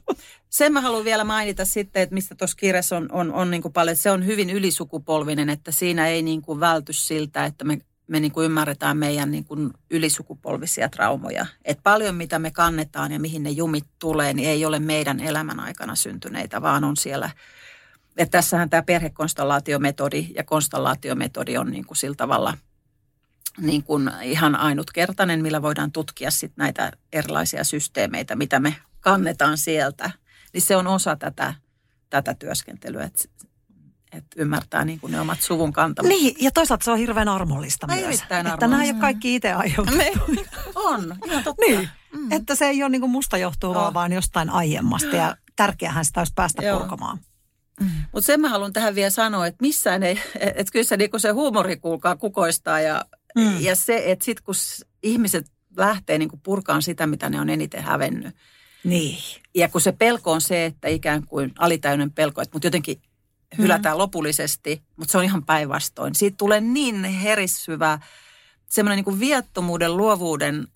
[0.50, 3.72] Sen mä haluan vielä mainita sitten, että mistä tuossa kirjassa on, on, on niin kuin
[3.72, 7.78] paljon, että se on hyvin ylisukupolvinen, että siinä ei niin kuin välty siltä, että me,
[8.06, 11.46] me niin kuin ymmärretään meidän niin kuin ylisukupolvisia traumoja.
[11.64, 15.60] Että paljon mitä me kannetaan ja mihin ne jumit tulee, niin ei ole meidän elämän
[15.60, 17.30] aikana syntyneitä, vaan on siellä
[18.16, 22.58] että tässähän tämä perhekonstellaatiometodi ja konstellaatiometodi on niin kuin sillä tavalla
[23.60, 30.10] niin kuin ihan ainutkertainen, millä voidaan tutkia sit näitä erilaisia systeemeitä, mitä me kannetaan sieltä–
[30.56, 31.54] niin se on osa tätä,
[32.10, 33.24] tätä työskentelyä, että,
[34.12, 36.08] että ymmärtää niin kuin ne omat suvun kantamat.
[36.08, 37.98] Niin, ja toisaalta se on hirveän armollista myös.
[37.98, 38.54] Erittäin armollista.
[38.54, 40.00] Että nämä ei ole kaikki itse aiheutettu.
[40.74, 41.62] on, ihan totta.
[41.68, 42.32] Niin, mm.
[42.32, 43.94] että se ei ole niin kuin musta johtuvaa, no.
[43.94, 46.78] vaan jostain aiemmasta ja tärkeähän sitä olisi päästä Joo.
[46.78, 47.18] purkamaan.
[47.80, 47.90] Mm.
[48.12, 51.30] Mutta sen mä haluan tähän vielä sanoa, että missään ei, että kyllä se, niin se
[51.30, 53.04] huumori kuulkaa kukoistaa ja,
[53.36, 53.60] mm.
[53.60, 54.54] ja se, että sitten kun
[55.02, 58.36] ihmiset lähtee niin purkaan sitä, mitä ne on eniten hävennyt,
[58.84, 59.18] niin.
[59.54, 63.00] Ja kun se pelko on se, että ikään kuin alitäyden pelko, että mut jotenkin
[63.58, 63.98] hylätään mm.
[63.98, 66.14] lopullisesti, mutta se on ihan päinvastoin.
[66.14, 67.98] Siitä tulee niin herissyvä,
[68.66, 70.66] semmoinen niin viattomuuden, luovuuden,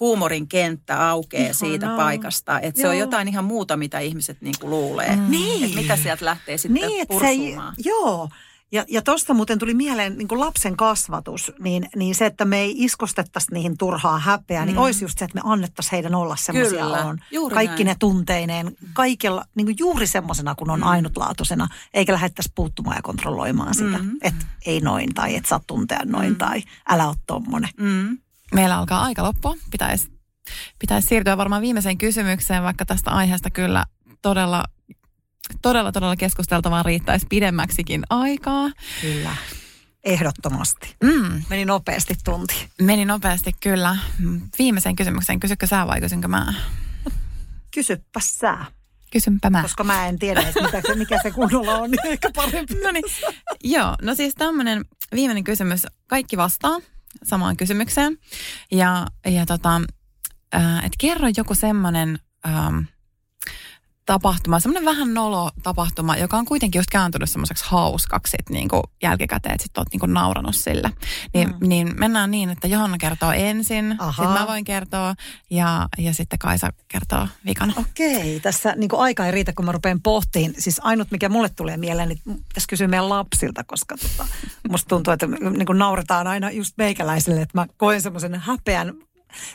[0.00, 1.54] huumorin kenttä aukeaa Ihanaa.
[1.54, 2.60] siitä paikasta.
[2.60, 5.16] Että se on jotain ihan muuta, mitä ihmiset niin kuin luulee.
[5.16, 5.30] Mm.
[5.30, 5.64] Niin.
[5.64, 7.74] Että mitä sieltä lähtee sitten niin, pursumaan.
[7.76, 8.28] Se, joo,
[8.72, 12.74] ja, ja tuosta muuten tuli mieleen niin lapsen kasvatus, niin, niin se, että me ei
[12.76, 14.76] iskostettaisi niihin turhaa häpeää, niin mm.
[14.76, 17.18] niin olisi just se, että me annettaisiin heidän olla semmoisia on.
[17.54, 17.94] Kaikki näin.
[17.94, 20.86] ne tunteineen, kaikella, niin kuin juuri semmoisena, kun on mm.
[20.86, 24.10] ainutlaatuisena, eikä lähdettäisi puuttumaan ja kontrolloimaan sitä, mm.
[24.22, 26.38] että ei noin tai että saa tuntea noin mm.
[26.38, 27.70] tai älä ole tommonen.
[27.76, 28.18] Mm.
[28.54, 29.54] Meillä alkaa aika loppua.
[29.70, 30.12] Pitäisi
[30.78, 33.84] pitäisi siirtyä varmaan viimeiseen kysymykseen, vaikka tästä aiheesta kyllä
[34.22, 34.64] todella
[35.62, 38.70] todella, todella keskusteltavaa riittäisi pidemmäksikin aikaa.
[39.00, 39.36] Kyllä.
[40.04, 40.96] Ehdottomasti.
[41.02, 41.42] Mm.
[41.50, 42.68] Meni nopeasti tunti.
[42.80, 43.96] Meni nopeasti, kyllä.
[44.58, 46.54] Viimeisen kysymyksen, kysykö sä vai kysynkö mä?
[47.74, 48.58] Kysyppä sä.
[49.12, 49.62] Kysynpä mä.
[49.62, 52.74] Koska mä en tiedä, mikä se, mikä se kunnolla on, niin ehkä parempi.
[52.74, 53.04] no niin.
[53.64, 54.84] Joo, no siis tämmöinen
[55.14, 55.86] viimeinen kysymys.
[56.06, 56.78] Kaikki vastaa
[57.24, 58.18] samaan kysymykseen.
[58.72, 59.80] Ja, ja tota,
[60.54, 62.18] äh, että kerro joku semmoinen...
[62.46, 62.78] Ähm,
[64.12, 68.82] tapahtuma, semmoinen vähän nolo tapahtuma, joka on kuitenkin just kääntynyt semmoiseksi hauskaksi sit niin kuin
[69.02, 70.90] jälkikäteen, että sit oot niin kuin nauranut sille.
[71.34, 71.68] Niin, mm.
[71.68, 75.14] niin mennään niin, että Johanna kertoo ensin, sitten mä voin kertoa
[75.50, 77.72] ja, ja sitten Kaisa kertoo vikana.
[77.76, 80.54] Okei, tässä niin kuin aika ei riitä, kun mä rupean pohtiin.
[80.58, 84.26] Siis ainut, mikä mulle tulee mieleen, niin pitäisi kysyä meidän lapsilta, koska tota,
[84.70, 88.92] musta tuntuu, että niin kuin nauretaan aina just meikäläisille, että mä koen semmoisen häpeän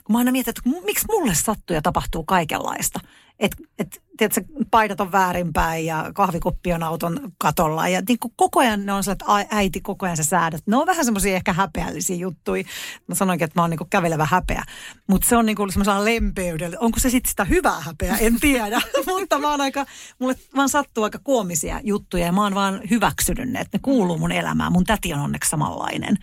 [0.03, 2.99] kun mä aina mietin, että miksi mulle sattuu ja tapahtuu kaikenlaista.
[3.39, 4.41] Että et, tiedätkö,
[4.71, 7.87] paidat on väärinpäin ja kahvikuppi on auton katolla.
[7.87, 10.61] Ja niin kuin koko ajan ne on sellaiset, että äiti koko ajan sä säädät.
[10.65, 12.63] Ne on vähän semmoisia ehkä häpeällisiä juttuja.
[13.07, 14.63] Mä sanoinkin, että mä oon niin kuin kävelevä häpeä.
[15.07, 16.77] Mutta se on niin kuin semmoisella lempeydellä.
[16.79, 18.17] Onko se sitten sitä hyvää häpeää?
[18.17, 18.81] En tiedä.
[19.07, 19.85] Mutta mä oon aika,
[20.19, 24.17] mulle vaan sattuu aika koomisia juttuja ja mä oon vaan hyväksynyt ne, että ne kuuluu
[24.17, 24.71] mun elämään.
[24.71, 26.15] Mun täti on onneksi samanlainen.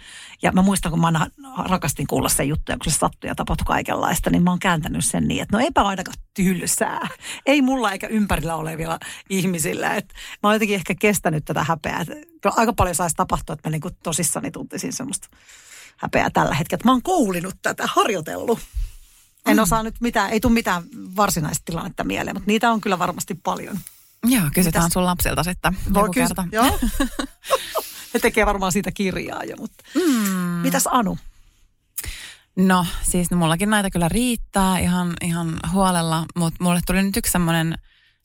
[0.43, 1.27] Ja mä muistan, kun mä aina
[1.69, 5.29] rakastin kuulla sen juttuja, kun se sattui ja tapahtui kaikenlaista, niin mä oon kääntänyt sen
[5.29, 7.09] niin, että no eipä ainakaan tylsää.
[7.47, 8.99] Ei mulla eikä ympärillä olevilla
[9.31, 9.95] ihmisillä.
[9.95, 12.01] Et mä oon jotenkin ehkä kestänyt tätä häpeää.
[12.01, 12.09] Et
[12.45, 15.29] aika paljon saisi tapahtua, että mä niinku tosissani tuntisin semmoista
[15.97, 16.83] häpeää tällä hetkellä.
[16.85, 18.59] mä oon koulinut tätä, harjoitellut.
[19.47, 19.63] En mm.
[19.63, 20.83] osaa nyt mitään, ei tule mitään
[21.17, 23.79] varsinaista tilannetta mieleen, mutta niitä on kyllä varmasti paljon.
[24.27, 24.93] Joo, kysytään Mitäs?
[24.93, 26.45] sun lapsilta sitten Voi kys- kerta.
[26.53, 26.79] Joo.
[28.15, 30.41] He tekee varmaan siitä kirjaa jo, mutta mm.
[30.41, 31.19] mitäs Anu?
[32.57, 37.33] No siis no, mullakin näitä kyllä riittää ihan, ihan huolella, mutta mulle tuli nyt yksi
[37.33, 37.75] semmoinen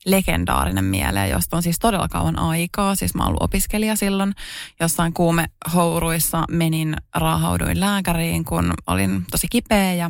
[0.06, 2.96] legendaarinen mieleen, josta on siis todella kauan aikaa.
[2.96, 4.36] Siis mä oon ollut opiskelija silloin.
[4.80, 10.10] Jossain kuumehouruissa menin, raahauduin lääkäriin, kun olin tosi kipeä ja,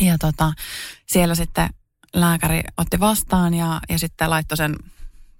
[0.00, 0.52] ja tota,
[1.06, 1.68] siellä sitten
[2.14, 4.76] lääkäri otti vastaan ja, ja sitten laittoi sen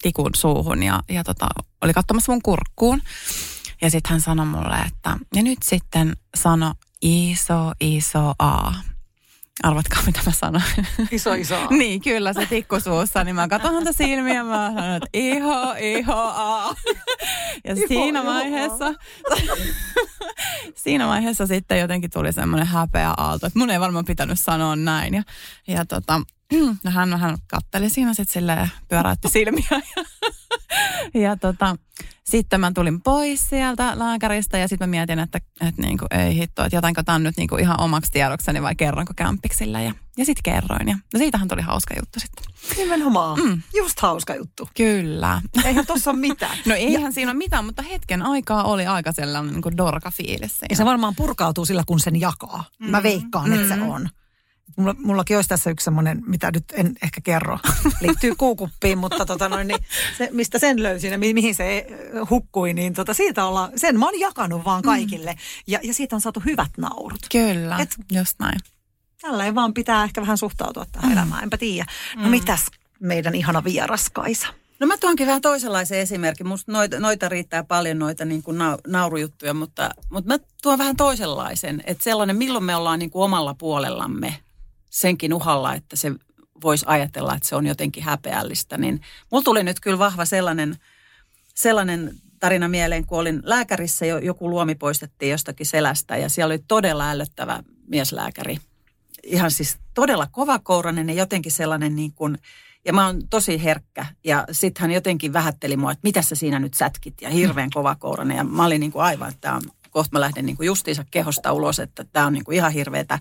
[0.02, 1.46] tikun suuhun ja, ja tota,
[1.80, 3.02] oli katsomassa mun kurkkuun.
[3.82, 8.72] Ja sitten hän sanoi mulle, että ja nyt sitten sano iso, iso A.
[9.62, 10.64] Arvatkaa, mitä mä sanoin.
[11.10, 11.68] Iso, iso A.
[11.78, 13.24] niin, kyllä se tikku suussa.
[13.24, 16.74] Niin mä katson häntä silmiä ja mä sanon, että iho, iho A.
[17.64, 18.94] ja iho, siinä iho, vaiheessa,
[20.74, 25.14] siinä vaiheessa sitten jotenkin tuli semmoinen häpeä aalto, että mun ei varmaan pitänyt sanoa näin.
[25.14, 25.22] Ja,
[25.66, 26.20] ja tota,
[26.84, 29.66] no hän vähän katteli siinä sitten silleen pyöräytti silmiä.
[29.70, 29.80] Ja,
[31.22, 31.76] ja tota,
[32.24, 36.36] sitten mä tulin pois sieltä lääkäristä ja sitten mä mietin, että, että niin kuin, ei
[36.36, 39.80] hitto, että jätänkö tämän nyt niin kuin ihan omaksi tiedokseni vai kerronko kämpiksillä.
[39.80, 42.44] Ja, ja sitten kerroin ja no siitähän tuli hauska juttu sitten.
[42.76, 43.40] Nimenomaan.
[43.40, 43.62] Mm.
[43.76, 44.68] Just hauska juttu.
[44.76, 45.40] Kyllä.
[45.64, 46.58] Eihän tuossa ole mitään.
[46.66, 47.12] no eihän ja...
[47.12, 50.58] siinä ole mitään, mutta hetken aikaa oli aika sellainen niin kuin dorka fiilis.
[50.70, 52.64] Ja se varmaan purkautuu sillä, kun sen jakaa.
[52.78, 52.90] Mm.
[52.90, 53.54] Mä veikkaan, mm.
[53.54, 54.08] että se on.
[54.76, 57.58] Mulla, mullakin olisi tässä yksi semmoinen, mitä nyt en ehkä kerro,
[58.00, 59.80] liittyy kuukuppiin, mutta tota noin, niin
[60.18, 61.86] se, mistä sen löysin ja mi, mihin se eh,
[62.30, 65.32] hukkui, niin tota siitä olla, sen mä oon jakanut vaan kaikille.
[65.32, 65.38] Mm.
[65.66, 67.20] Ja, ja siitä on saatu hyvät naurut.
[67.32, 68.58] Kyllä, Et, just näin.
[69.20, 71.12] Tällä ei vaan pitää ehkä vähän suhtautua tähän mm.
[71.12, 71.86] elämään, enpä tiedä.
[72.16, 72.30] No mm.
[72.30, 72.66] mitäs
[73.00, 74.46] meidän ihana vieras Kaisa?
[74.82, 76.48] No mä tuonkin vähän toisenlaisen esimerkin.
[76.48, 81.82] Musta noita, noita riittää paljon noita niin kuin naurujuttuja, mutta, mutta mä tuon vähän toisenlaisen.
[81.86, 84.36] Että sellainen, milloin me ollaan niin kuin omalla puolellamme
[84.92, 86.12] senkin uhalla, että se
[86.62, 88.78] voisi ajatella, että se on jotenkin häpeällistä.
[88.78, 90.76] Niin mulla tuli nyt kyllä vahva sellainen,
[91.54, 97.10] sellainen tarina mieleen, kun olin lääkärissä, joku luomi poistettiin jostakin selästä ja siellä oli todella
[97.10, 98.58] ällöttävä mieslääkäri.
[99.22, 102.38] Ihan siis todella kovakourainen ja jotenkin sellainen niin kuin,
[102.84, 104.06] ja mä oon tosi herkkä.
[104.24, 108.36] Ja sitten hän jotenkin vähätteli mua, että mitä sä siinä nyt sätkit ja hirveän kovakourainen.
[108.36, 111.04] Ja mä olin niin kuin aivan, että tämä on, kohta mä lähden niin kuin justiinsa
[111.10, 113.18] kehosta ulos, että tämä on niin kuin ihan hirveetä.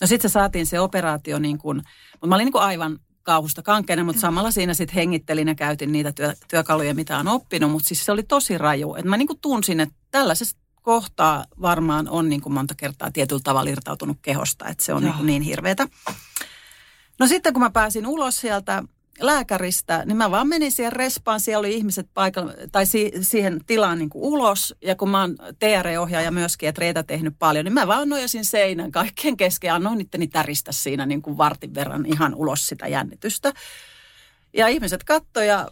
[0.00, 1.76] No sitten se saatiin se operaatio niin kuin,
[2.12, 5.92] mutta mä olin niin kuin aivan kauhusta kankeinen, mutta samalla siinä sitten hengittelin ja käytin
[5.92, 7.70] niitä työ, työkaluja, mitä on oppinut.
[7.70, 8.94] Mutta siis se oli tosi raju.
[8.94, 13.40] Että mä niin kuin tunsin, että tällaisessa kohtaa varmaan on niin kuin monta kertaa tietyllä
[13.44, 15.88] tavalla irtautunut kehosta, että se on niin, niin hirveätä.
[17.18, 18.82] No sitten kun mä pääsin ulos sieltä
[19.20, 23.98] lääkäristä, niin mä vaan menin siihen respaan, siellä oli ihmiset paikalla, tai si- siihen tilaan
[23.98, 27.86] niin kuin ulos, ja kun mä oon TR-ohjaaja myöskin, että reitä tehnyt paljon, niin mä
[27.86, 32.34] vaan nojasin seinän kaikkien kesken, ja annoin itteni täristä siinä niin kuin vartin verran ihan
[32.34, 33.52] ulos sitä jännitystä.
[34.52, 35.70] Ja ihmiset kattoivat, ja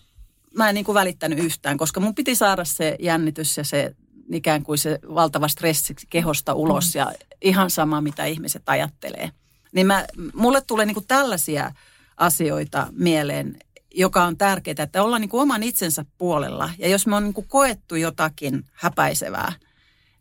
[0.54, 3.94] mä en niin kuin välittänyt yhtään, koska mun piti saada se jännitys ja se
[4.32, 6.98] ikään kuin se valtava stressi kehosta ulos, mm.
[6.98, 7.12] ja
[7.42, 9.30] ihan sama, mitä ihmiset ajattelee.
[9.72, 11.72] Niin mä, mulle tulee niin kuin tällaisia
[12.16, 13.56] asioita mieleen,
[13.94, 16.70] joka on tärkeää, että ollaan niin kuin oman itsensä puolella.
[16.78, 19.52] Ja jos me on niin kuin koettu jotakin häpäisevää,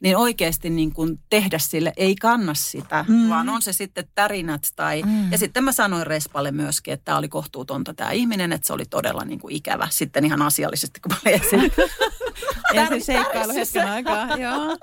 [0.01, 3.29] niin oikeasti niin kuin tehdä sille ei kanna sitä, mm.
[3.29, 5.03] vaan on se sitten tärinät tai...
[5.05, 5.31] Mm.
[5.31, 8.85] Ja sitten mä sanoin Respalle myöskin, että tämä oli kohtuutonta tämä ihminen, että se oli
[8.85, 11.71] todella niin kuin ikävä sitten ihan asiallisesti, kun mä lesin.
[12.73, 14.77] Ensin seikkailu hetken aikaa, joo.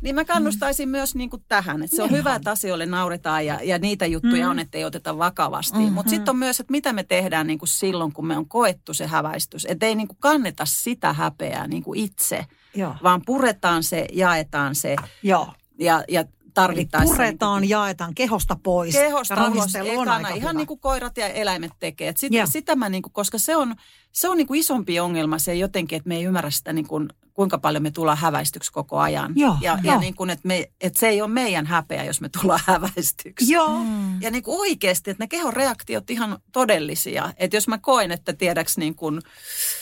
[0.00, 0.90] Niin mä kannustaisin mm.
[0.90, 2.18] myös niin kuin tähän, että se on Ihan.
[2.18, 4.50] hyvä, että asioille nauretaan ja, ja niitä juttuja mm.
[4.50, 5.78] on, että ei oteta vakavasti.
[5.78, 5.92] Mm-hmm.
[5.92, 8.94] Mutta sitten on myös, että mitä me tehdään niin kuin silloin, kun me on koettu
[8.94, 9.66] se häväistys.
[9.70, 12.94] Että ei niin kuin kanneta sitä häpeää niin kuin itse, Joo.
[13.02, 14.96] vaan puretaan se, jaetaan se.
[15.22, 15.52] Joo.
[15.78, 17.08] Ja, ja tarvittaessa.
[17.08, 18.94] Eli puretaan, niin kuin, jaetaan kehosta pois.
[18.94, 20.52] Kehosta pois, ekana, ihan hyvä.
[20.52, 22.12] niin kuin koirat ja eläimet tekee.
[22.16, 23.74] sit, sitä mä niin kuin, koska se on,
[24.12, 27.08] se on niin kuin isompi ongelma se jotenkin, että me ei ymmärrä sitä niin kuin
[27.34, 29.32] kuinka paljon me tullaan häväistyksi koko ajan.
[29.36, 32.28] Joo, ja, ja niin kuin, että, me, että se ei ole meidän häpeä, jos me
[32.28, 33.52] tullaan häväistyksi.
[33.52, 33.78] Joo.
[33.78, 34.22] Mm.
[34.22, 37.32] Ja niin kuin oikeasti, että ne kehon reaktiot ihan todellisia.
[37.36, 39.81] Että jos mä koen, että tiedäks niin kuin äh,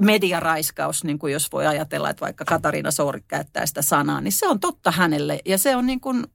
[0.00, 4.48] mediaraiskaus, niin kuin jos voi ajatella, että vaikka Katariina Soori käyttää sitä sanaa, niin se
[4.48, 5.40] on totta hänelle.
[5.44, 6.26] Ja se on niin kuin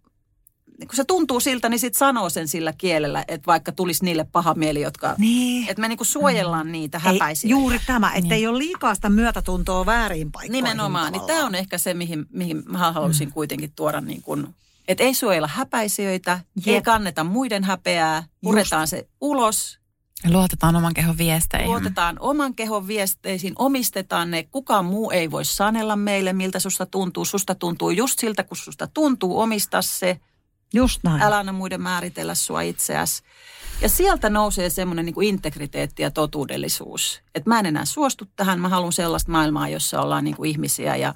[0.80, 4.28] niin kun se tuntuu siltä, niin sitten sanoo sen sillä kielellä, että vaikka tulisi niille
[4.32, 5.15] paha mieli, jotka...
[5.17, 5.69] Niin.
[5.69, 6.71] Että me niin kuin suojellaan mm.
[6.71, 7.49] niitä häpäisiä.
[7.49, 8.32] Juuri tämä, että niin.
[8.32, 10.51] ei ole liikaa sitä myötätuntoa väärin paikkoihin.
[10.51, 11.11] Nimenomaan.
[11.11, 13.34] Niin tämä on ehkä se, mihin, mihin mä haluaisin mm.
[13.34, 14.47] kuitenkin tuoda niin kuin,
[14.88, 16.76] että ei suojella häpäisijöitä, Jep.
[16.76, 18.89] ei kanneta muiden häpeää, puretaan Just.
[18.89, 19.80] se ulos.
[20.28, 21.70] Luotetaan oman kehon viesteihin.
[21.70, 24.43] Luotetaan oman kehon viesteisiin, omistetaan ne.
[24.43, 27.26] Kukaan muu ei voi sanella meille, miltä susta tuntuu.
[27.26, 30.20] Susta tuntuu just siltä, kun susta tuntuu, omista se–
[30.76, 31.22] Just näin.
[31.22, 33.24] Älä anna muiden määritellä sua itseäsi.
[33.82, 37.22] Ja sieltä nousee semmoinen niin integriteetti ja totuudellisuus.
[37.36, 40.95] Että mä en enää suostu tähän, mä haluan sellaista maailmaa, jossa ollaan niin kuin ihmisiä
[40.95, 41.13] ja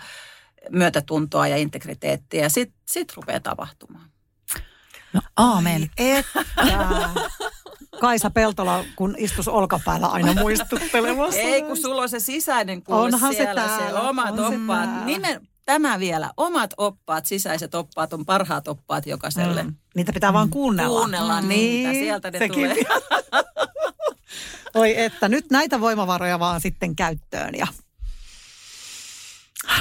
[0.70, 2.44] myötätuntoa ja integriteettiä.
[2.44, 4.10] Ja sit, sit rupeaa tapahtumaan.
[5.14, 5.92] No, aamen.
[5.98, 6.46] Että.
[8.02, 11.40] Kaisa Peltola, kun istus olkapäällä aina muistuttelemassa.
[11.40, 15.06] Ei, kun sulla on se sisäinen kuule Onhan siellä, se, täällä, se omat on oppaat.
[15.06, 19.64] Nimen, tämä vielä, omat oppaat, sisäiset oppaat on parhaat oppaat jokaiselle.
[19.64, 19.76] Mm.
[19.96, 21.00] Niitä pitää vaan kuunnella.
[21.00, 21.48] Kuunnella mm.
[21.48, 22.54] niitä, sieltä ne Sekin.
[22.54, 22.76] tulee.
[24.74, 27.68] Oi että, nyt näitä voimavaroja vaan sitten käyttöön ja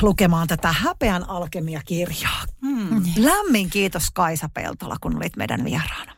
[0.02, 2.42] lukemaan tätä häpeän alkemia-kirjaa.
[2.60, 3.02] Mm.
[3.16, 6.12] Lämmin kiitos Kaisa Peltola, kun olit meidän vieraana.